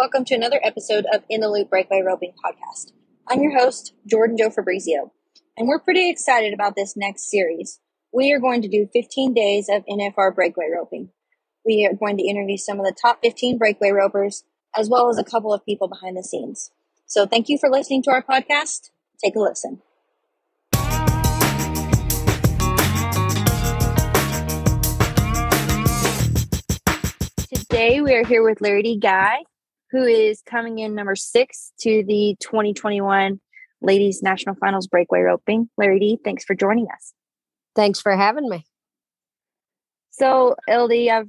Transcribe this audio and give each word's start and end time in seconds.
welcome 0.00 0.24
to 0.24 0.34
another 0.34 0.58
episode 0.62 1.04
of 1.12 1.22
In 1.28 1.42
the 1.42 1.48
Loop 1.50 1.68
Breakaway 1.68 2.00
Roping 2.00 2.32
Podcast. 2.42 2.92
I'm 3.28 3.42
your 3.42 3.58
host, 3.58 3.92
Jordan 4.06 4.38
Joe 4.38 4.48
Fabrizio, 4.48 5.12
and 5.58 5.68
we're 5.68 5.78
pretty 5.78 6.08
excited 6.08 6.54
about 6.54 6.74
this 6.74 6.96
next 6.96 7.30
series. 7.30 7.80
We 8.10 8.32
are 8.32 8.40
going 8.40 8.62
to 8.62 8.68
do 8.68 8.88
15 8.94 9.34
days 9.34 9.68
of 9.68 9.84
NFR 9.84 10.34
breakaway 10.34 10.70
roping. 10.74 11.10
We 11.66 11.84
are 11.84 11.94
going 11.94 12.16
to 12.16 12.26
interview 12.26 12.56
some 12.56 12.80
of 12.80 12.86
the 12.86 12.96
top 12.98 13.18
15 13.22 13.58
breakaway 13.58 13.90
ropers, 13.90 14.42
as 14.74 14.88
well 14.88 15.10
as 15.10 15.18
a 15.18 15.22
couple 15.22 15.52
of 15.52 15.66
people 15.66 15.86
behind 15.86 16.16
the 16.16 16.22
scenes. 16.22 16.70
So 17.04 17.26
thank 17.26 17.50
you 17.50 17.58
for 17.58 17.68
listening 17.68 18.02
to 18.04 18.10
our 18.10 18.22
podcast. 18.22 18.88
Take 19.22 19.36
a 19.36 19.38
listen. 19.38 19.82
Today 27.52 28.00
we 28.00 28.14
are 28.14 28.24
here 28.24 28.42
with 28.42 28.62
Lari. 28.62 28.96
Guy, 28.96 29.40
who 29.90 30.04
is 30.04 30.42
coming 30.42 30.78
in 30.78 30.94
number 30.94 31.16
six 31.16 31.72
to 31.80 32.04
the 32.06 32.36
2021 32.40 33.40
Ladies 33.82 34.22
National 34.22 34.54
Finals 34.54 34.86
Breakaway 34.86 35.20
Roping. 35.20 35.68
Lari 35.78 35.98
Dee, 35.98 36.18
thanks 36.22 36.44
for 36.44 36.54
joining 36.54 36.86
us. 36.94 37.14
Thanks 37.74 38.00
for 38.00 38.14
having 38.14 38.48
me. 38.48 38.64
So, 40.10 40.56
LD, 40.68 41.08
I've 41.08 41.28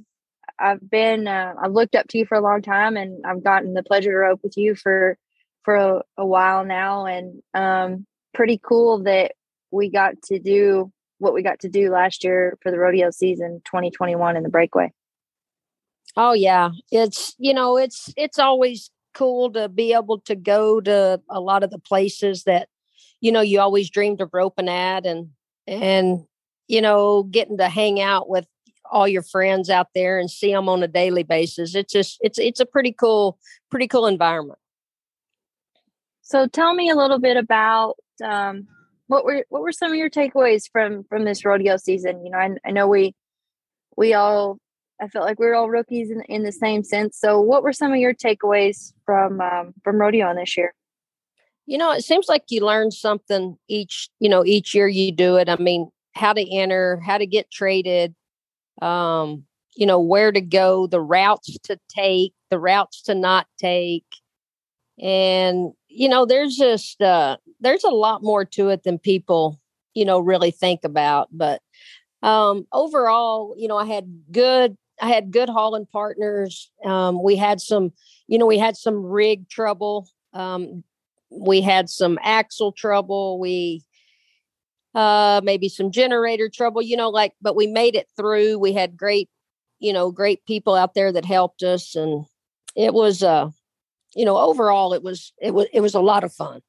I've 0.58 0.90
been 0.90 1.26
uh, 1.26 1.54
I've 1.60 1.72
looked 1.72 1.94
up 1.94 2.08
to 2.08 2.18
you 2.18 2.26
for 2.26 2.36
a 2.36 2.42
long 2.42 2.62
time, 2.62 2.96
and 2.96 3.24
I've 3.24 3.42
gotten 3.42 3.74
the 3.74 3.82
pleasure 3.82 4.10
to 4.10 4.16
rope 4.16 4.40
with 4.42 4.56
you 4.56 4.74
for 4.74 5.16
for 5.64 5.76
a, 5.76 6.02
a 6.18 6.26
while 6.26 6.64
now, 6.64 7.06
and 7.06 7.42
um, 7.54 8.06
pretty 8.34 8.60
cool 8.62 9.04
that 9.04 9.32
we 9.70 9.90
got 9.90 10.20
to 10.24 10.38
do 10.38 10.92
what 11.18 11.34
we 11.34 11.42
got 11.42 11.60
to 11.60 11.68
do 11.68 11.90
last 11.90 12.24
year 12.24 12.58
for 12.62 12.70
the 12.70 12.78
rodeo 12.78 13.10
season 13.10 13.62
2021 13.64 14.36
in 14.36 14.42
the 14.42 14.48
breakaway. 14.48 14.92
Oh 16.16 16.32
yeah, 16.32 16.70
it's 16.90 17.34
you 17.38 17.54
know 17.54 17.76
it's 17.76 18.12
it's 18.16 18.38
always 18.38 18.90
cool 19.14 19.52
to 19.52 19.68
be 19.68 19.92
able 19.92 20.20
to 20.20 20.34
go 20.34 20.80
to 20.80 21.20
a 21.28 21.40
lot 21.40 21.62
of 21.62 21.70
the 21.70 21.78
places 21.78 22.44
that 22.44 22.68
you 23.20 23.32
know 23.32 23.40
you 23.40 23.60
always 23.60 23.90
dreamed 23.90 24.20
of 24.20 24.30
roping 24.32 24.68
at 24.68 25.06
and 25.06 25.28
and 25.66 26.24
you 26.68 26.80
know 26.80 27.22
getting 27.24 27.58
to 27.58 27.68
hang 27.68 28.00
out 28.00 28.28
with 28.28 28.46
all 28.90 29.08
your 29.08 29.22
friends 29.22 29.70
out 29.70 29.88
there 29.94 30.18
and 30.18 30.30
see 30.30 30.52
them 30.52 30.68
on 30.68 30.82
a 30.82 30.88
daily 30.88 31.22
basis. 31.22 31.74
It's 31.74 31.92
just 31.92 32.18
it's 32.20 32.38
it's 32.38 32.60
a 32.60 32.66
pretty 32.66 32.92
cool 32.92 33.38
pretty 33.70 33.88
cool 33.88 34.06
environment. 34.06 34.58
So 36.20 36.46
tell 36.46 36.74
me 36.74 36.90
a 36.90 36.94
little 36.94 37.18
bit 37.18 37.36
about 37.36 37.96
um, 38.22 38.66
what 39.06 39.24
were 39.24 39.44
what 39.48 39.62
were 39.62 39.72
some 39.72 39.90
of 39.92 39.96
your 39.96 40.10
takeaways 40.10 40.64
from 40.70 41.04
from 41.04 41.24
this 41.24 41.44
rodeo 41.44 41.78
season? 41.78 42.24
You 42.24 42.32
know 42.32 42.38
i, 42.38 42.50
I 42.66 42.70
know 42.70 42.86
we 42.86 43.14
we 43.96 44.14
all 44.14 44.58
I 45.02 45.08
felt 45.08 45.24
like 45.24 45.40
we 45.40 45.46
were 45.46 45.56
all 45.56 45.68
rookies 45.68 46.10
in, 46.10 46.20
in 46.28 46.44
the 46.44 46.52
same 46.52 46.84
sense. 46.84 47.18
So, 47.18 47.40
what 47.40 47.64
were 47.64 47.72
some 47.72 47.92
of 47.92 47.98
your 47.98 48.14
takeaways 48.14 48.92
from 49.04 49.40
um, 49.40 49.74
from 49.82 50.00
rodeo 50.00 50.32
this 50.34 50.56
year? 50.56 50.74
You 51.66 51.76
know, 51.76 51.90
it 51.90 52.02
seems 52.02 52.28
like 52.28 52.44
you 52.50 52.64
learn 52.64 52.92
something 52.92 53.56
each 53.68 54.08
you 54.20 54.28
know 54.28 54.44
each 54.44 54.74
year 54.74 54.86
you 54.86 55.10
do 55.10 55.36
it. 55.36 55.48
I 55.48 55.56
mean, 55.56 55.90
how 56.14 56.32
to 56.32 56.56
enter, 56.56 57.00
how 57.04 57.18
to 57.18 57.26
get 57.26 57.50
traded, 57.50 58.14
um, 58.80 59.44
you 59.74 59.86
know, 59.86 59.98
where 59.98 60.30
to 60.30 60.40
go, 60.40 60.86
the 60.86 61.00
routes 61.00 61.58
to 61.64 61.78
take, 61.88 62.32
the 62.50 62.60
routes 62.60 63.02
to 63.02 63.14
not 63.16 63.48
take, 63.58 64.06
and 65.00 65.72
you 65.88 66.08
know, 66.08 66.24
there's 66.24 66.56
just 66.56 67.02
uh, 67.02 67.38
there's 67.58 67.84
a 67.84 67.90
lot 67.90 68.22
more 68.22 68.44
to 68.44 68.68
it 68.68 68.84
than 68.84 69.00
people 69.00 69.58
you 69.94 70.04
know 70.04 70.20
really 70.20 70.52
think 70.52 70.84
about, 70.84 71.28
but 71.32 71.60
um 72.22 72.64
overall 72.72 73.52
you 73.58 73.66
know 73.66 73.76
i 73.76 73.84
had 73.84 74.06
good 74.30 74.76
I 75.02 75.08
had 75.08 75.32
good 75.32 75.48
hauling 75.48 75.86
partners. 75.86 76.70
Um, 76.84 77.20
we 77.22 77.34
had 77.34 77.60
some, 77.60 77.92
you 78.28 78.38
know, 78.38 78.46
we 78.46 78.56
had 78.56 78.76
some 78.76 79.04
rig 79.04 79.48
trouble. 79.48 80.08
Um, 80.32 80.84
we 81.28 81.60
had 81.60 81.90
some 81.90 82.18
axle 82.22 82.72
trouble. 82.72 83.38
We 83.40 83.82
uh 84.94 85.40
maybe 85.42 85.68
some 85.70 85.90
generator 85.90 86.50
trouble, 86.50 86.82
you 86.82 86.96
know, 86.96 87.08
like 87.08 87.32
but 87.40 87.56
we 87.56 87.66
made 87.66 87.96
it 87.96 88.08
through. 88.16 88.58
We 88.58 88.74
had 88.74 88.96
great, 88.96 89.28
you 89.80 89.92
know, 89.92 90.12
great 90.12 90.44
people 90.44 90.74
out 90.74 90.94
there 90.94 91.10
that 91.10 91.24
helped 91.24 91.62
us 91.62 91.96
and 91.96 92.26
it 92.76 92.94
was 92.94 93.22
uh 93.22 93.48
you 94.14 94.26
know, 94.26 94.36
overall 94.36 94.92
it 94.92 95.02
was 95.02 95.32
it 95.40 95.52
was 95.52 95.66
it 95.72 95.80
was 95.80 95.94
a 95.94 96.00
lot 96.00 96.24
of 96.24 96.32
fun. 96.32 96.60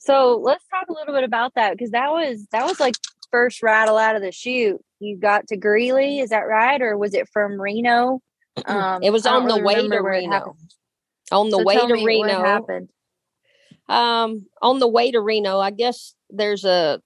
So 0.00 0.40
let's 0.42 0.64
talk 0.68 0.88
a 0.88 0.92
little 0.92 1.14
bit 1.14 1.24
about 1.24 1.54
that 1.54 1.72
because 1.72 1.92
that 1.92 2.10
was 2.10 2.46
that 2.50 2.66
was 2.66 2.80
like 2.80 2.96
first 3.30 3.62
rattle 3.62 3.96
out 3.96 4.16
of 4.16 4.22
the 4.22 4.32
chute 4.32 4.80
you 5.00 5.16
got 5.16 5.46
to 5.48 5.56
Greeley, 5.56 6.20
is 6.20 6.30
that 6.30 6.46
right? 6.46 6.80
Or 6.80 6.96
was 6.96 7.14
it 7.14 7.28
from 7.28 7.60
Reno? 7.60 8.20
Um, 8.66 9.02
it 9.02 9.10
was 9.10 9.26
on 9.26 9.46
the 9.46 9.58
way 9.58 9.74
to 9.74 10.02
Reno. 10.02 10.56
On 11.30 11.50
the 11.50 11.58
so 11.58 11.64
way 11.64 11.76
to 11.76 12.04
Reno. 12.04 12.42
happened. 12.42 12.88
Um, 13.88 14.46
on 14.60 14.80
the 14.80 14.88
way 14.88 15.10
to 15.12 15.20
Reno, 15.20 15.58
I 15.60 15.70
guess 15.70 16.14
there's 16.30 16.64
a 16.64 17.00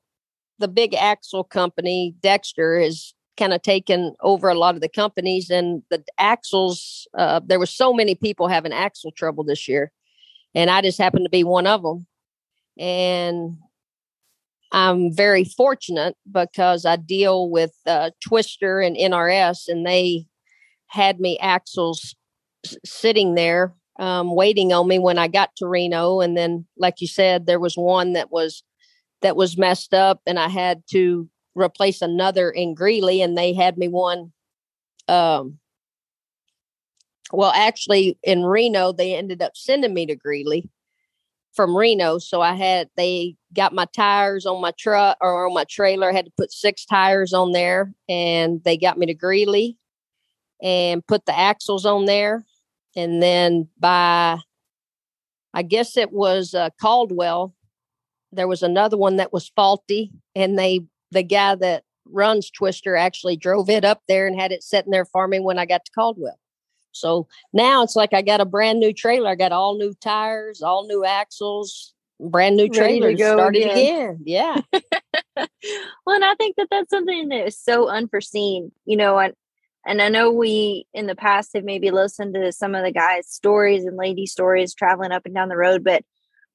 the 0.58 0.68
big 0.68 0.94
axle 0.94 1.44
company, 1.44 2.14
Dexter, 2.22 2.78
is 2.78 3.14
kind 3.36 3.52
of 3.52 3.62
taken 3.62 4.14
over 4.20 4.48
a 4.48 4.54
lot 4.54 4.74
of 4.74 4.80
the 4.80 4.88
companies 4.88 5.50
and 5.50 5.82
the 5.90 6.04
axles 6.18 7.08
uh, 7.16 7.40
there 7.44 7.58
were 7.58 7.66
so 7.66 7.92
many 7.92 8.14
people 8.14 8.46
having 8.46 8.72
axle 8.72 9.10
trouble 9.10 9.42
this 9.42 9.66
year 9.66 9.90
and 10.54 10.68
i 10.68 10.82
just 10.82 10.98
happened 10.98 11.24
to 11.24 11.30
be 11.30 11.42
one 11.42 11.66
of 11.66 11.82
them 11.82 12.06
and 12.78 13.56
I'm 14.72 15.14
very 15.14 15.44
fortunate 15.44 16.16
because 16.30 16.86
I 16.86 16.96
deal 16.96 17.50
with 17.50 17.72
uh, 17.86 18.10
Twister 18.26 18.80
and 18.80 18.96
NRS, 18.96 19.68
and 19.68 19.86
they 19.86 20.26
had 20.86 21.20
me 21.20 21.38
axles 21.38 22.14
s- 22.64 22.76
sitting 22.84 23.34
there 23.34 23.74
um, 23.98 24.34
waiting 24.34 24.72
on 24.72 24.88
me 24.88 24.98
when 24.98 25.18
I 25.18 25.28
got 25.28 25.54
to 25.56 25.66
Reno. 25.66 26.20
And 26.20 26.36
then, 26.36 26.66
like 26.78 27.00
you 27.00 27.06
said, 27.06 27.46
there 27.46 27.60
was 27.60 27.76
one 27.76 28.14
that 28.14 28.32
was 28.32 28.62
that 29.20 29.36
was 29.36 29.58
messed 29.58 29.92
up, 29.92 30.20
and 30.26 30.38
I 30.38 30.48
had 30.48 30.82
to 30.90 31.28
replace 31.54 32.00
another 32.00 32.50
in 32.50 32.74
Greeley, 32.74 33.20
and 33.20 33.36
they 33.36 33.52
had 33.52 33.76
me 33.76 33.88
one. 33.88 34.32
Um, 35.06 35.58
well, 37.30 37.52
actually, 37.54 38.18
in 38.22 38.42
Reno, 38.44 38.92
they 38.92 39.14
ended 39.14 39.42
up 39.42 39.52
sending 39.54 39.92
me 39.92 40.06
to 40.06 40.16
Greeley 40.16 40.70
from 41.52 41.76
Reno. 41.76 42.18
So 42.18 42.40
I 42.40 42.54
had 42.54 42.88
they 42.96 43.36
got 43.54 43.74
my 43.74 43.86
tires 43.94 44.46
on 44.46 44.60
my 44.60 44.72
truck 44.78 45.18
or 45.20 45.46
on 45.46 45.54
my 45.54 45.64
trailer. 45.64 46.10
I 46.10 46.14
had 46.14 46.26
to 46.26 46.32
put 46.36 46.52
six 46.52 46.84
tires 46.84 47.32
on 47.32 47.52
there, 47.52 47.94
and 48.08 48.62
they 48.64 48.76
got 48.76 48.98
me 48.98 49.06
to 49.06 49.14
Greeley 49.14 49.76
and 50.62 51.06
put 51.06 51.26
the 51.26 51.38
axles 51.38 51.84
on 51.84 52.06
there. 52.06 52.44
And 52.94 53.22
then 53.22 53.68
by, 53.78 54.38
I 55.54 55.62
guess 55.62 55.96
it 55.96 56.12
was 56.12 56.54
uh, 56.54 56.70
Caldwell. 56.80 57.54
There 58.32 58.48
was 58.48 58.62
another 58.62 58.96
one 58.96 59.16
that 59.16 59.32
was 59.32 59.52
faulty, 59.54 60.10
and 60.34 60.58
they 60.58 60.80
the 61.10 61.22
guy 61.22 61.54
that 61.56 61.84
runs 62.06 62.50
Twister 62.50 62.96
actually 62.96 63.36
drove 63.36 63.68
it 63.68 63.84
up 63.84 64.02
there 64.08 64.26
and 64.26 64.38
had 64.38 64.52
it 64.52 64.62
sitting 64.62 64.90
there 64.90 65.04
farming 65.04 65.44
when 65.44 65.58
I 65.58 65.66
got 65.66 65.84
to 65.84 65.92
Caldwell. 65.92 66.38
So 66.92 67.26
now 67.52 67.82
it's 67.82 67.96
like 67.96 68.12
I 68.12 68.22
got 68.22 68.40
a 68.40 68.44
brand 68.44 68.80
new 68.80 68.92
trailer. 68.92 69.30
I 69.30 69.34
got 69.34 69.52
all 69.52 69.76
new 69.76 69.94
tires, 69.94 70.62
all 70.62 70.86
new 70.86 71.04
axles, 71.04 71.94
brand 72.20 72.56
new 72.56 72.68
trailer 72.68 73.16
started 73.16 73.62
again. 73.62 73.76
again. 73.76 74.20
Yeah. 74.24 74.60
well, 75.36 76.16
and 76.16 76.24
I 76.24 76.34
think 76.34 76.56
that 76.56 76.68
that's 76.70 76.90
something 76.90 77.28
that 77.28 77.46
is 77.46 77.58
so 77.58 77.88
unforeseen, 77.88 78.72
you 78.84 78.96
know, 78.96 79.18
and 79.18 79.34
and 79.84 80.00
I 80.00 80.08
know 80.08 80.30
we 80.30 80.86
in 80.94 81.06
the 81.06 81.16
past 81.16 81.50
have 81.54 81.64
maybe 81.64 81.90
listened 81.90 82.34
to 82.34 82.52
some 82.52 82.74
of 82.74 82.84
the 82.84 82.92
guys' 82.92 83.28
stories 83.28 83.84
and 83.84 83.96
lady 83.96 84.26
stories 84.26 84.74
traveling 84.74 85.10
up 85.10 85.26
and 85.26 85.34
down 85.34 85.48
the 85.48 85.56
road, 85.56 85.82
but 85.82 86.04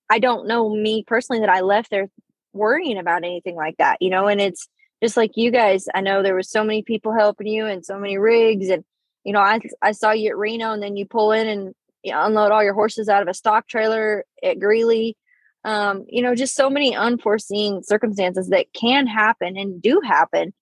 I 0.10 0.20
don't 0.20 0.48
know 0.48 0.74
me 0.74 1.04
personally 1.04 1.42
that 1.42 1.50
I 1.50 1.62
left 1.62 1.92
there 1.92 2.10
worrying 2.54 2.98
about 2.98 3.24
anything 3.24 3.56
like 3.56 3.78
that, 3.78 4.02
you 4.02 4.10
know, 4.10 4.28
and 4.28 4.40
it's 4.40 4.70
just 5.04 5.18
like 5.18 5.32
you 5.36 5.52
guys, 5.52 5.88
I 5.94 6.02
know 6.02 6.24
there 6.24 6.36
was 6.36 6.50
so 6.50 6.64
many 6.64 6.82
people 6.82 7.14
helping 7.14 7.48
you 7.48 7.66
and 7.66 7.86
so 7.86 8.00
many 8.00 8.18
rigs 8.18 8.70
and 8.70 8.86
you 9.28 9.34
know, 9.34 9.42
I 9.42 9.60
I 9.82 9.92
saw 9.92 10.12
you 10.12 10.30
at 10.30 10.38
Reno, 10.38 10.72
and 10.72 10.82
then 10.82 10.96
you 10.96 11.06
pull 11.06 11.34
in 11.34 11.50
and 11.50 11.76
you 12.02 12.14
know, 12.14 12.24
unload 12.24 12.54
all 12.54 12.64
your 12.64 12.74
horses 12.74 13.10
out 13.10 13.22
of 13.22 13.28
a 13.28 13.34
stock 13.34 13.68
trailer 13.68 14.24
at 14.42 14.58
Greeley. 14.58 15.18
Um, 15.66 16.06
you 16.08 16.22
know, 16.22 16.34
just 16.34 16.56
so 16.56 16.70
many 16.70 16.96
unforeseen 16.96 17.84
circumstances 17.84 18.48
that 18.50 18.72
can 18.72 19.06
happen 19.06 19.58
and 19.58 19.82
do 19.82 20.00
happen. 20.00 20.54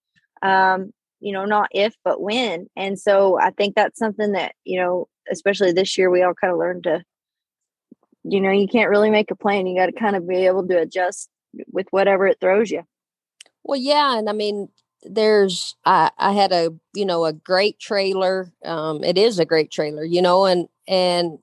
Um, 0.41 0.93
you 1.19 1.31
know, 1.31 1.45
not 1.45 1.69
if 1.73 1.93
but 2.03 2.19
when. 2.19 2.65
And 2.75 2.99
so 2.99 3.39
I 3.39 3.51
think 3.51 3.75
that's 3.75 3.99
something 3.99 4.31
that 4.31 4.55
you 4.63 4.81
know, 4.81 5.09
especially 5.31 5.71
this 5.71 5.95
year, 5.95 6.09
we 6.09 6.23
all 6.23 6.33
kind 6.33 6.51
of 6.51 6.57
learned 6.57 6.85
to. 6.85 7.03
You 8.23 8.41
know, 8.41 8.49
you 8.49 8.67
can't 8.67 8.89
really 8.89 9.11
make 9.11 9.29
a 9.29 9.35
plan. 9.35 9.67
You 9.67 9.77
got 9.77 9.85
to 9.85 9.91
kind 9.91 10.15
of 10.15 10.27
be 10.27 10.47
able 10.47 10.67
to 10.67 10.79
adjust 10.79 11.29
with 11.71 11.85
whatever 11.91 12.25
it 12.25 12.39
throws 12.41 12.71
you. 12.71 12.81
Well, 13.63 13.79
yeah, 13.79 14.17
and 14.17 14.27
I 14.27 14.33
mean, 14.33 14.69
there's 15.09 15.75
I, 15.85 16.11
I 16.17 16.33
had 16.33 16.51
a 16.51 16.71
you 16.93 17.05
know 17.05 17.25
a 17.25 17.33
great 17.33 17.79
trailer 17.79 18.51
um 18.63 19.03
it 19.03 19.17
is 19.17 19.39
a 19.39 19.45
great 19.45 19.71
trailer 19.71 20.03
you 20.03 20.21
know 20.21 20.45
and 20.45 20.67
and 20.87 21.39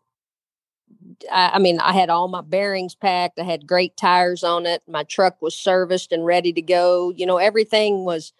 I, 1.30 1.52
I 1.54 1.58
mean 1.58 1.80
i 1.80 1.92
had 1.92 2.10
all 2.10 2.28
my 2.28 2.40
bearings 2.40 2.94
packed 2.94 3.38
i 3.38 3.44
had 3.44 3.66
great 3.66 3.96
tires 3.96 4.44
on 4.44 4.66
it 4.66 4.82
my 4.86 5.04
truck 5.04 5.40
was 5.40 5.54
serviced 5.54 6.12
and 6.12 6.24
ready 6.24 6.52
to 6.52 6.62
go 6.62 7.12
you 7.16 7.26
know 7.26 7.38
everything 7.38 8.04
was 8.04 8.32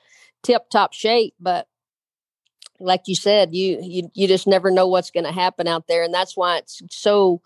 tip 0.42 0.68
top 0.70 0.92
shape 0.92 1.34
but 1.40 1.66
like 2.80 3.02
you 3.06 3.14
said, 3.14 3.54
you 3.54 3.78
you 3.82 4.10
you 4.14 4.28
just 4.28 4.46
never 4.46 4.70
know 4.70 4.86
what's 4.88 5.10
going 5.10 5.24
to 5.24 5.32
happen 5.32 5.68
out 5.68 5.86
there, 5.86 6.02
and 6.02 6.12
that's 6.12 6.36
why 6.36 6.58
it's 6.58 6.82
so. 6.90 7.40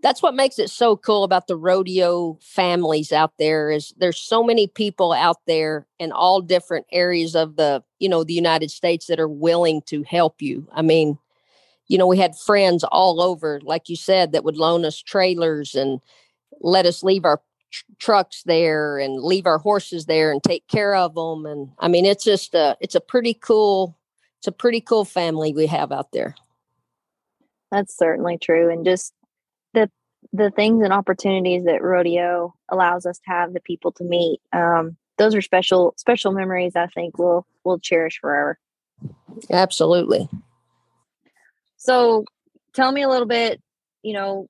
That's 0.00 0.22
what 0.22 0.34
makes 0.34 0.60
it 0.60 0.70
so 0.70 0.96
cool 0.96 1.24
about 1.24 1.48
the 1.48 1.56
rodeo 1.56 2.38
families 2.40 3.10
out 3.10 3.32
there 3.38 3.70
is 3.70 3.92
there's 3.98 4.18
so 4.18 4.44
many 4.44 4.68
people 4.68 5.12
out 5.12 5.38
there 5.46 5.88
in 5.98 6.12
all 6.12 6.40
different 6.40 6.86
areas 6.92 7.34
of 7.34 7.56
the 7.56 7.82
you 7.98 8.08
know 8.08 8.22
the 8.22 8.34
United 8.34 8.70
States 8.70 9.06
that 9.06 9.18
are 9.18 9.28
willing 9.28 9.82
to 9.86 10.04
help 10.04 10.40
you. 10.40 10.68
I 10.72 10.82
mean, 10.82 11.18
you 11.88 11.96
know, 11.96 12.06
we 12.06 12.18
had 12.18 12.36
friends 12.36 12.84
all 12.84 13.20
over, 13.20 13.60
like 13.64 13.88
you 13.88 13.96
said, 13.96 14.32
that 14.32 14.44
would 14.44 14.56
loan 14.56 14.84
us 14.84 15.00
trailers 15.00 15.74
and 15.74 16.00
let 16.60 16.86
us 16.86 17.02
leave 17.02 17.24
our 17.24 17.40
tr- 17.72 17.84
trucks 17.98 18.42
there 18.44 18.98
and 18.98 19.22
leave 19.22 19.46
our 19.46 19.58
horses 19.58 20.06
there 20.06 20.30
and 20.30 20.42
take 20.42 20.68
care 20.68 20.94
of 20.94 21.14
them. 21.14 21.46
And 21.46 21.70
I 21.78 21.88
mean, 21.88 22.04
it's 22.04 22.24
just 22.24 22.54
a, 22.54 22.76
it's 22.80 22.94
a 22.94 23.00
pretty 23.00 23.34
cool, 23.34 23.96
it's 24.38 24.46
a 24.46 24.52
pretty 24.52 24.82
cool 24.82 25.04
family 25.04 25.52
we 25.52 25.66
have 25.66 25.90
out 25.90 26.12
there. 26.12 26.34
That's 27.72 27.96
certainly 27.96 28.38
true. 28.38 28.70
And 28.70 28.84
just 28.84 29.14
the, 29.74 29.90
the 30.32 30.50
things 30.50 30.82
and 30.82 30.92
opportunities 30.92 31.64
that 31.64 31.82
rodeo 31.82 32.54
allows 32.68 33.06
us 33.06 33.18
to 33.18 33.24
have 33.26 33.52
the 33.52 33.60
people 33.60 33.92
to 33.92 34.04
meet. 34.04 34.40
Um, 34.52 34.96
those 35.16 35.34
are 35.34 35.42
special, 35.42 35.94
special 35.96 36.32
memories. 36.32 36.76
I 36.76 36.86
think 36.86 37.18
we'll, 37.18 37.46
we'll 37.64 37.78
cherish 37.78 38.18
forever. 38.20 38.58
Absolutely. 39.50 40.28
So 41.76 42.24
tell 42.74 42.92
me 42.92 43.02
a 43.02 43.08
little 43.08 43.26
bit, 43.26 43.62
you 44.02 44.12
know, 44.12 44.48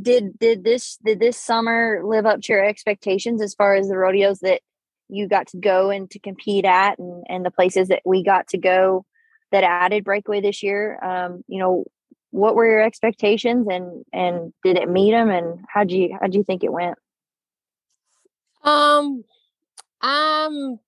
did 0.00 0.38
did 0.38 0.62
this 0.62 0.98
did 1.04 1.18
this 1.18 1.36
summer 1.36 2.02
live 2.04 2.26
up 2.26 2.40
to 2.40 2.52
your 2.52 2.64
expectations 2.64 3.42
as 3.42 3.54
far 3.54 3.74
as 3.74 3.88
the 3.88 3.96
rodeos 3.96 4.40
that 4.40 4.60
you 5.08 5.26
got 5.26 5.48
to 5.48 5.56
go 5.56 5.90
and 5.90 6.08
to 6.10 6.18
compete 6.20 6.64
at 6.64 6.98
and, 6.98 7.24
and 7.28 7.44
the 7.44 7.50
places 7.50 7.88
that 7.88 8.02
we 8.04 8.22
got 8.22 8.46
to 8.48 8.58
go 8.58 9.04
that 9.50 9.64
added 9.64 10.04
breakaway 10.04 10.40
this 10.40 10.62
year 10.62 11.02
um, 11.02 11.42
you 11.48 11.58
know 11.58 11.84
what 12.30 12.54
were 12.54 12.66
your 12.66 12.82
expectations 12.82 13.66
and 13.70 14.04
and 14.12 14.52
did 14.62 14.76
it 14.76 14.88
meet 14.88 15.10
them 15.10 15.30
and 15.30 15.64
how 15.68 15.84
do 15.84 15.96
you 15.96 16.16
how 16.20 16.26
do 16.26 16.38
you 16.38 16.44
think 16.44 16.62
it 16.62 16.72
went 16.72 16.96
um 18.62 19.24
i'm 20.00 20.78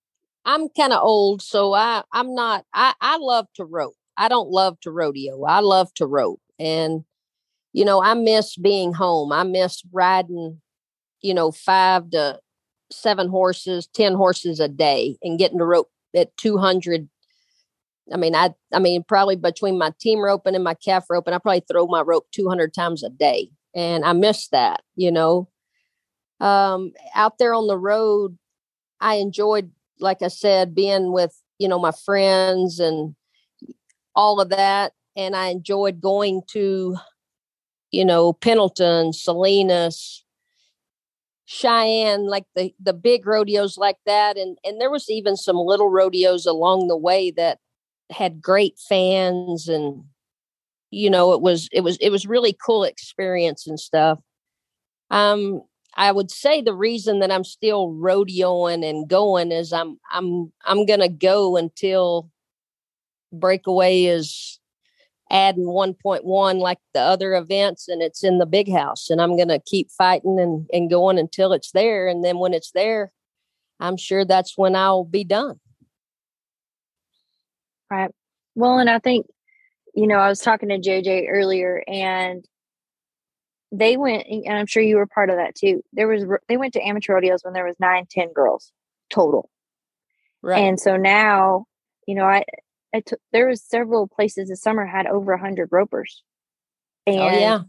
i'm 0.45 0.69
kind 0.69 0.93
of 0.93 1.03
old 1.03 1.41
so 1.41 1.73
i 1.73 2.03
i'm 2.13 2.33
not 2.33 2.65
i 2.73 2.93
i 3.01 3.17
love 3.17 3.47
to 3.55 3.65
rope 3.65 3.95
i 4.17 4.27
don't 4.27 4.49
love 4.49 4.79
to 4.79 4.91
rodeo 4.91 5.43
i 5.43 5.59
love 5.59 5.93
to 5.93 6.05
rope 6.05 6.41
and 6.59 7.03
you 7.73 7.83
know, 7.83 8.01
I 8.01 8.13
miss 8.13 8.55
being 8.55 8.93
home. 8.93 9.31
I 9.31 9.43
miss 9.43 9.83
riding, 9.91 10.61
you 11.21 11.33
know, 11.33 11.51
five 11.51 12.11
to 12.11 12.39
seven 12.91 13.27
horses, 13.27 13.87
10 13.93 14.13
horses 14.13 14.59
a 14.59 14.67
day 14.67 15.17
and 15.23 15.39
getting 15.39 15.57
to 15.57 15.65
rope 15.65 15.89
at 16.15 16.35
200. 16.37 17.09
I 18.11 18.17
mean, 18.17 18.35
I, 18.35 18.53
I 18.73 18.79
mean, 18.79 19.03
probably 19.03 19.35
between 19.35 19.77
my 19.77 19.93
team 19.99 20.19
roping 20.19 20.55
and 20.55 20.63
my 20.63 20.73
calf 20.73 21.05
roping, 21.09 21.33
I 21.33 21.37
probably 21.37 21.63
throw 21.69 21.87
my 21.87 22.01
rope 22.01 22.27
200 22.31 22.73
times 22.73 23.03
a 23.03 23.09
day. 23.09 23.49
And 23.75 24.03
I 24.03 24.13
miss 24.13 24.49
that, 24.49 24.81
you 24.95 25.11
know, 25.11 25.49
um, 26.39 26.91
out 27.15 27.37
there 27.37 27.53
on 27.53 27.67
the 27.67 27.77
road. 27.77 28.37
I 28.99 29.15
enjoyed, 29.15 29.71
like 29.99 30.21
I 30.21 30.27
said, 30.27 30.75
being 30.75 31.11
with, 31.11 31.35
you 31.59 31.67
know, 31.67 31.79
my 31.79 31.91
friends 31.91 32.79
and 32.79 33.15
all 34.15 34.39
of 34.39 34.49
that. 34.49 34.93
And 35.15 35.35
I 35.35 35.47
enjoyed 35.47 36.01
going 36.01 36.41
to 36.51 36.97
you 37.93 38.03
know, 38.03 38.33
Pendleton, 38.33 39.13
Salinas, 39.13 40.25
Cheyenne, 41.45 42.25
like 42.25 42.45
the 42.55 42.73
the 42.81 42.93
big 42.93 43.25
rodeos 43.27 43.77
like 43.77 43.97
that, 44.05 44.35
and 44.35 44.57
and 44.65 44.81
there 44.81 44.89
was 44.89 45.09
even 45.09 45.37
some 45.37 45.57
little 45.57 45.89
rodeos 45.89 46.45
along 46.45 46.87
the 46.87 46.97
way 46.97 47.31
that 47.31 47.59
had 48.13 48.41
great 48.41 48.77
fans, 48.79 49.67
and 49.67 50.03
you 50.91 51.09
know, 51.09 51.33
it 51.33 51.41
was 51.41 51.69
it 51.71 51.81
was 51.81 51.97
it 51.97 52.09
was 52.09 52.25
really 52.25 52.55
cool 52.65 52.83
experience 52.83 53.67
and 53.67 53.79
stuff. 53.79 54.19
Um, 55.11 55.61
I 55.95 56.11
would 56.11 56.31
say 56.31 56.61
the 56.61 56.73
reason 56.73 57.19
that 57.19 57.31
I'm 57.31 57.43
still 57.43 57.89
rodeoing 57.89 58.87
and 58.87 59.07
going 59.07 59.51
is 59.51 59.73
I'm 59.73 59.99
I'm 60.11 60.51
I'm 60.65 60.85
gonna 60.85 61.09
go 61.09 61.57
until 61.57 62.29
breakaway 63.31 64.03
is 64.03 64.59
adding 65.31 65.65
1.1 65.65 66.59
like 66.59 66.77
the 66.93 66.99
other 66.99 67.33
events 67.33 67.87
and 67.87 68.01
it's 68.01 68.23
in 68.23 68.37
the 68.37 68.45
big 68.45 68.71
house 68.71 69.09
and 69.09 69.19
i'm 69.19 69.35
to 69.37 69.59
keep 69.65 69.89
fighting 69.89 70.39
and, 70.39 70.67
and 70.71 70.89
going 70.89 71.17
until 71.17 71.53
it's 71.53 71.71
there 71.71 72.07
and 72.07 72.23
then 72.23 72.37
when 72.37 72.53
it's 72.53 72.71
there 72.71 73.11
i'm 73.79 73.97
sure 73.97 74.25
that's 74.25 74.57
when 74.57 74.75
i'll 74.75 75.05
be 75.05 75.23
done 75.23 75.59
right 77.93 78.11
well 78.55 78.79
and 78.79 78.89
i 78.89 78.99
think 78.99 79.25
you 79.93 80.07
know 80.07 80.17
i 80.17 80.27
was 80.27 80.39
talking 80.39 80.69
to 80.69 80.79
jj 80.79 81.25
earlier 81.29 81.83
and 81.87 82.45
they 83.71 83.97
went 83.97 84.25
and 84.27 84.57
i'm 84.57 84.67
sure 84.67 84.83
you 84.83 84.97
were 84.97 85.07
part 85.07 85.29
of 85.29 85.37
that 85.37 85.55
too 85.55 85.83
there 85.93 86.07
was 86.07 86.25
they 86.47 86.57
went 86.57 86.73
to 86.73 86.85
amateur 86.85 87.13
rodeos 87.13 87.43
when 87.43 87.53
there 87.53 87.65
was 87.65 87.75
nine 87.79 88.05
ten 88.09 88.31
girls 88.33 88.71
total 89.09 89.49
right 90.41 90.59
and 90.59 90.79
so 90.79 90.97
now 90.97 91.65
you 92.07 92.15
know 92.15 92.25
i 92.25 92.43
I 92.93 93.03
there 93.31 93.47
was 93.47 93.61
several 93.61 94.07
places 94.07 94.49
this 94.49 94.61
summer 94.61 94.85
had 94.85 95.07
over 95.07 95.33
a 95.33 95.39
hundred 95.39 95.69
ropers. 95.71 96.23
Oh, 97.07 97.11
and 97.11 97.35
oh, 97.35 97.39
yeah. 97.39 97.59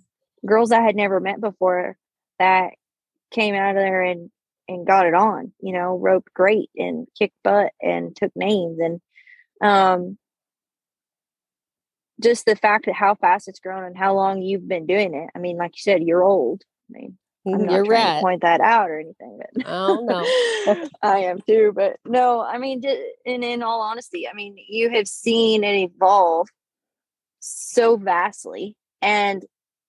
girls 0.47 0.71
I 0.71 0.81
had 0.81 0.97
never 0.97 1.19
met 1.19 1.41
before 1.41 1.97
that 2.39 2.73
came 3.31 3.55
out 3.55 3.77
of 3.77 3.83
there 3.83 4.03
and 4.03 4.31
and 4.69 4.87
got 4.87 5.07
it 5.07 5.15
on, 5.15 5.53
you 5.61 5.73
know, 5.73 5.97
roped 5.97 6.33
great 6.33 6.71
and 6.77 7.07
kicked 7.19 7.37
butt 7.43 7.73
and 7.83 8.17
took 8.17 8.33
names 8.35 8.79
and 8.79 9.01
um 9.63 10.19
just 12.21 12.47
the 12.47 12.57
fact 12.57 12.87
that 12.87 12.95
how 12.95 13.15
fast 13.15 13.49
it's 13.49 13.61
grown 13.61 13.85
and 13.85 13.97
how 13.97 14.15
long 14.15 14.41
you've 14.41 14.69
been 14.69 14.87
doing 14.87 15.15
it. 15.15 15.31
I 15.35 15.39
mean, 15.41 15.57
like 15.57 15.73
you 15.73 15.83
said, 15.83 16.03
you're 16.03 16.23
old. 16.23 16.63
I 16.89 16.99
mean, 16.99 17.19
I'm 17.47 17.67
not 17.67 17.75
You're 17.75 17.85
trying 17.85 18.07
right. 18.07 18.15
to 18.17 18.23
point 18.23 18.43
that 18.43 18.61
out 18.61 18.89
or 18.89 18.99
anything, 18.99 19.39
but 19.39 19.67
oh 19.67 20.01
no, 20.03 20.89
I 21.03 21.21
am 21.25 21.41
too. 21.47 21.73
But 21.75 21.97
no, 22.05 22.41
I 22.41 22.59
mean, 22.59 22.83
and 23.27 23.45
in 23.45 23.63
all 23.63 23.83
honesty, 23.83 24.27
I 24.29 24.33
mean, 24.33 24.57
you 24.69 24.91
have 24.91 25.07
seen 25.07 25.63
it 25.63 25.75
evolve 25.75 26.49
so 27.41 27.97
vastly, 27.97 28.77
and 29.03 29.45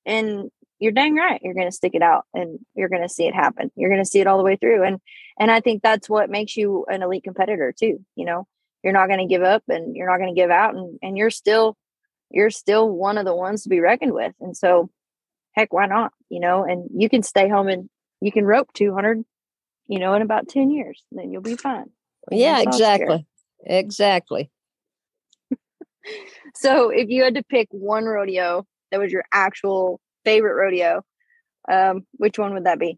and 0.05 0.51
you're 0.79 0.91
dang 0.91 1.15
right. 1.15 1.39
You're 1.43 1.53
going 1.53 1.67
to 1.67 1.75
stick 1.75 1.95
it 1.95 2.01
out, 2.01 2.25
and 2.33 2.59
you're 2.75 2.89
going 2.89 3.03
to 3.03 3.09
see 3.09 3.25
it 3.27 3.33
happen. 3.33 3.71
You're 3.75 3.89
going 3.89 4.03
to 4.03 4.09
see 4.09 4.19
it 4.19 4.27
all 4.27 4.37
the 4.37 4.43
way 4.43 4.57
through, 4.57 4.83
and 4.83 4.99
and 5.39 5.49
I 5.49 5.61
think 5.61 5.81
that's 5.81 6.09
what 6.09 6.29
makes 6.29 6.57
you 6.57 6.85
an 6.89 7.03
elite 7.03 7.23
competitor 7.23 7.73
too. 7.77 8.03
You 8.15 8.25
know, 8.25 8.47
you're 8.85 8.93
not 8.93 9.07
going 9.07 9.19
to 9.19 9.25
give 9.25 9.43
up, 9.43 9.63
and 9.67 9.97
you're 9.97 10.09
not 10.09 10.19
going 10.19 10.33
to 10.33 10.39
give 10.39 10.51
out, 10.51 10.75
and 10.75 10.97
and 11.01 11.17
you're 11.17 11.29
still 11.29 11.75
you're 12.31 12.49
still 12.49 12.89
one 12.89 13.17
of 13.17 13.25
the 13.25 13.35
ones 13.35 13.63
to 13.63 13.69
be 13.69 13.81
reckoned 13.81 14.13
with, 14.13 14.33
and 14.39 14.55
so 14.55 14.89
heck, 15.55 15.73
why 15.73 15.87
not? 15.87 16.13
You 16.29 16.39
know, 16.39 16.63
and 16.63 16.89
you 16.95 17.09
can 17.09 17.23
stay 17.23 17.49
home 17.49 17.67
and 17.67 17.89
you 18.21 18.31
can 18.31 18.45
rope 18.45 18.71
200, 18.73 19.23
you 19.87 19.99
know, 19.99 20.13
in 20.13 20.21
about 20.21 20.47
10 20.47 20.69
years, 20.69 21.03
then 21.11 21.31
you'll 21.31 21.41
be 21.41 21.55
fine. 21.55 21.89
Yeah, 22.31 22.61
exactly. 22.61 23.25
Exactly. 23.65 24.51
so 26.55 26.89
if 26.89 27.09
you 27.09 27.23
had 27.23 27.35
to 27.35 27.43
pick 27.43 27.67
one 27.71 28.05
rodeo 28.05 28.65
that 28.91 28.99
was 28.99 29.11
your 29.11 29.23
actual 29.31 29.99
favorite 30.23 30.55
rodeo, 30.55 31.03
um, 31.69 32.05
which 32.13 32.37
one 32.37 32.53
would 32.53 32.65
that 32.65 32.79
be? 32.79 32.97